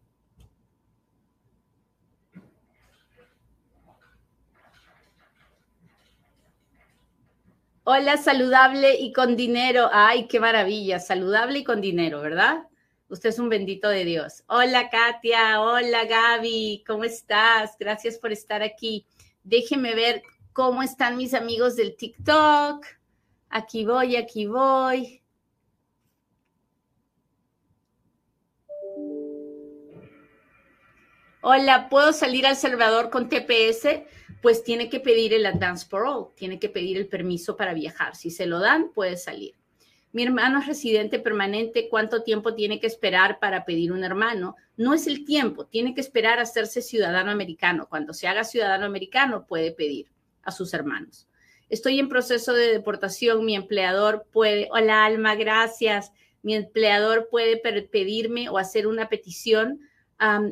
Hola, 7.92 8.18
saludable 8.18 9.00
y 9.00 9.12
con 9.14 9.36
dinero. 9.36 9.90
Ay, 9.92 10.28
qué 10.28 10.40
maravilla, 10.40 11.00
saludable 11.00 11.60
y 11.60 11.64
con 11.64 11.82
dinero, 11.82 12.22
¿verdad? 12.22 12.68
Usted 13.10 13.30
es 13.30 13.40
un 13.40 13.50
bendito 13.50 13.90
de 13.90 14.06
Dios. 14.06 14.44
Hola 14.46 14.92
Katia, 14.92 15.60
hola 15.60 16.06
Gaby, 16.06 16.84
¿cómo 16.86 17.04
estás? 17.04 17.76
Gracias 17.80 18.20
por 18.20 18.32
estar 18.32 18.62
aquí. 18.62 19.08
Déjeme 19.44 19.96
ver 19.96 20.22
cómo 20.54 20.84
están 20.84 21.18
mis 21.18 21.34
amigos 21.34 21.76
del 21.76 21.96
TikTok. 21.96 22.86
Aquí 23.50 23.86
voy, 23.86 24.16
aquí 24.16 24.46
voy. 24.46 25.22
Hola, 31.42 31.88
¿puedo 31.90 32.12
salir 32.12 32.46
al 32.46 32.58
Salvador 32.58 33.10
con 33.10 33.30
TPS? 33.30 34.04
Pues 34.42 34.64
tiene 34.64 34.90
que 34.90 35.00
pedir 35.00 35.34
el 35.34 35.46
advance 35.46 35.88
parole, 35.90 36.28
tiene 36.36 36.60
que 36.60 36.70
pedir 36.70 36.98
el 36.98 37.08
permiso 37.08 37.56
para 37.56 37.74
viajar. 37.74 38.16
Si 38.16 38.30
se 38.30 38.46
lo 38.46 38.60
dan, 38.60 38.92
puede 38.94 39.18
salir. 39.18 39.56
Mi 40.12 40.24
hermano 40.24 40.60
es 40.60 40.68
residente 40.68 41.20
permanente, 41.20 41.88
¿cuánto 41.88 42.24
tiempo 42.24 42.56
tiene 42.56 42.80
que 42.80 42.88
esperar 42.88 43.40
para 43.40 43.64
pedir 43.64 43.92
un 43.92 44.04
hermano? 44.04 44.56
No 44.76 44.94
es 44.94 45.08
el 45.08 45.24
tiempo, 45.24 45.66
tiene 45.66 45.94
que 45.94 46.02
esperar 46.02 46.40
a 46.40 46.44
hacerse 46.44 46.82
ciudadano 46.82 47.32
americano. 47.32 47.88
Cuando 47.88 48.14
se 48.14 48.28
haga 48.28 48.44
ciudadano 48.44 48.86
americano 48.86 49.46
puede 49.48 49.72
pedir 49.72 50.08
a 50.50 50.52
sus 50.52 50.74
hermanos. 50.74 51.28
Estoy 51.70 52.00
en 52.00 52.10
proceso 52.10 52.54
de 52.54 52.74
deportación, 52.74 53.46
mi 53.46 53.56
empleador 53.56 54.26
puede, 54.32 54.68
hola 54.72 55.06
Alma, 55.06 55.36
gracias. 55.36 56.12
Mi 56.42 56.56
empleador 56.56 57.28
puede 57.30 57.58
pedirme 57.58 58.50
o 58.50 58.58
hacer 58.58 58.88
una 58.88 59.10
petición. 59.10 59.82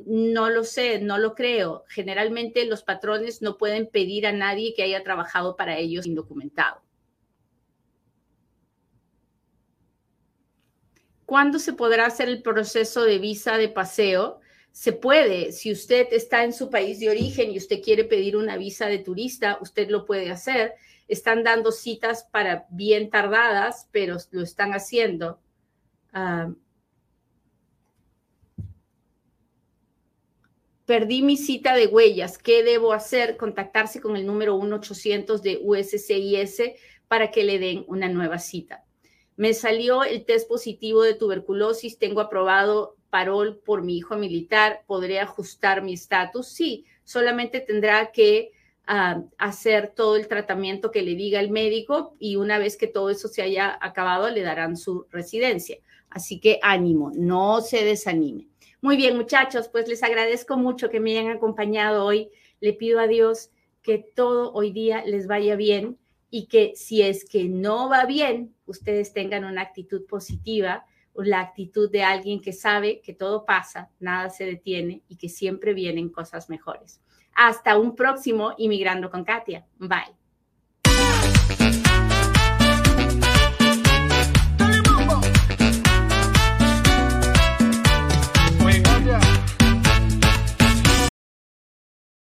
no 0.06 0.50
lo 0.50 0.64
sé, 0.64 1.00
no 1.00 1.18
lo 1.18 1.34
creo. 1.36 1.84
Generalmente 1.90 2.66
los 2.66 2.84
patrones 2.84 3.42
no 3.42 3.58
pueden 3.58 3.88
pedir 3.88 4.28
a 4.28 4.32
nadie 4.32 4.74
que 4.76 4.84
haya 4.84 5.04
trabajado 5.04 5.56
para 5.56 5.78
ellos 5.78 6.06
indocumentado. 6.06 6.82
¿Cuándo 11.26 11.60
se 11.60 11.74
podrá 11.74 12.06
hacer 12.06 12.30
el 12.30 12.42
proceso 12.42 13.04
de 13.04 13.20
visa 13.20 13.58
de 13.58 13.68
paseo? 13.68 14.40
Se 14.78 14.94
puede, 14.94 15.54
si 15.54 15.72
usted 15.72 16.10
está 16.12 16.44
en 16.44 16.54
su 16.54 16.70
país 16.70 17.00
de 17.00 17.10
origen 17.10 17.50
y 17.50 17.58
usted 17.58 17.82
quiere 17.82 18.04
pedir 18.04 18.38
una 18.38 18.58
visa 18.58 18.86
de 18.86 19.00
turista, 19.00 19.58
usted 19.60 19.90
lo 19.90 20.06
puede 20.06 20.30
hacer. 20.30 20.76
Están 21.08 21.44
dando 21.44 21.72
citas 21.72 22.28
para 22.32 22.68
bien 22.70 23.10
tardadas, 23.10 23.90
pero 23.92 24.18
lo 24.30 24.44
están 24.44 24.74
haciendo. 24.74 25.40
Ah, 26.14 26.54
perdí 30.86 31.24
mi 31.24 31.38
cita 31.38 31.74
de 31.74 31.88
huellas. 31.88 32.38
¿Qué 32.38 32.62
debo 32.62 32.94
hacer? 32.94 33.36
Contactarse 33.36 34.00
con 34.00 34.16
el 34.16 34.28
número 34.28 34.60
1-800 34.60 35.42
de 35.42 35.60
USCIS 35.60 36.62
para 37.08 37.32
que 37.32 37.44
le 37.44 37.58
den 37.58 37.84
una 37.88 38.10
nueva 38.10 38.38
cita. 38.38 38.86
Me 39.38 39.56
salió 39.56 40.04
el 40.04 40.24
test 40.24 40.48
positivo 40.48 41.02
de 41.02 41.16
tuberculosis, 41.16 41.98
tengo 41.98 42.22
aprobado 42.22 42.97
parol 43.18 43.60
por 43.66 43.82
mi 43.82 43.98
hijo 43.98 44.16
militar, 44.16 44.84
¿podré 44.86 45.20
ajustar 45.20 45.82
mi 45.82 45.94
estatus? 45.94 46.50
Sí, 46.50 46.86
solamente 47.04 47.62
tendrá 47.62 48.12
que 48.12 48.52
ah, 48.86 49.24
hacer 49.40 49.92
todo 49.96 50.18
el 50.18 50.28
tratamiento 50.28 50.92
que 50.92 51.02
le 51.02 51.16
diga 51.16 51.40
el 51.40 51.50
médico 51.50 52.16
y 52.20 52.36
una 52.36 52.60
vez 52.60 52.78
que 52.78 52.86
todo 52.86 53.10
eso 53.10 53.28
se 53.28 53.42
haya 53.42 53.76
acabado, 53.82 54.30
le 54.30 54.44
darán 54.44 54.78
su 54.78 55.08
residencia. 55.10 55.78
Así 56.12 56.40
que 56.40 56.60
ánimo, 56.62 57.12
no 57.16 57.62
se 57.62 57.84
desanime. 57.84 58.50
Muy 58.82 58.98
bien, 58.98 59.18
muchachos, 59.18 59.68
pues 59.68 59.88
les 59.88 60.04
agradezco 60.04 60.56
mucho 60.56 60.92
que 60.92 61.00
me 61.00 61.18
hayan 61.18 61.36
acompañado 61.36 62.06
hoy. 62.06 62.30
Le 62.60 62.74
pido 62.74 63.00
a 63.00 63.08
Dios 63.08 63.50
que 63.82 63.98
todo 63.98 64.54
hoy 64.54 64.72
día 64.72 65.04
les 65.08 65.26
vaya 65.26 65.56
bien 65.56 65.98
y 66.30 66.46
que 66.46 66.74
si 66.76 67.02
es 67.02 67.26
que 67.26 67.46
no 67.46 67.90
va 67.90 68.06
bien, 68.06 68.54
ustedes 68.68 69.12
tengan 69.12 69.44
una 69.44 69.64
actitud 69.64 70.06
positiva, 70.06 70.86
la 71.18 71.40
actitud 71.42 71.90
de 71.92 72.04
alguien 72.04 72.42
que 72.42 72.54
sabe 72.54 73.02
que 73.02 73.14
todo 73.14 73.46
pasa, 73.46 73.90
nada 74.00 74.30
se 74.30 74.46
detiene 74.46 75.02
y 75.08 75.18
que 75.18 75.30
siempre 75.30 75.74
vienen 75.74 76.10
cosas 76.10 76.50
mejores. 76.50 77.02
Hasta 77.34 77.78
un 77.78 77.96
próximo 77.96 78.54
Inmigrando 78.58 79.10
con 79.10 79.24
Katia. 79.24 79.66
Bye. 79.78 80.27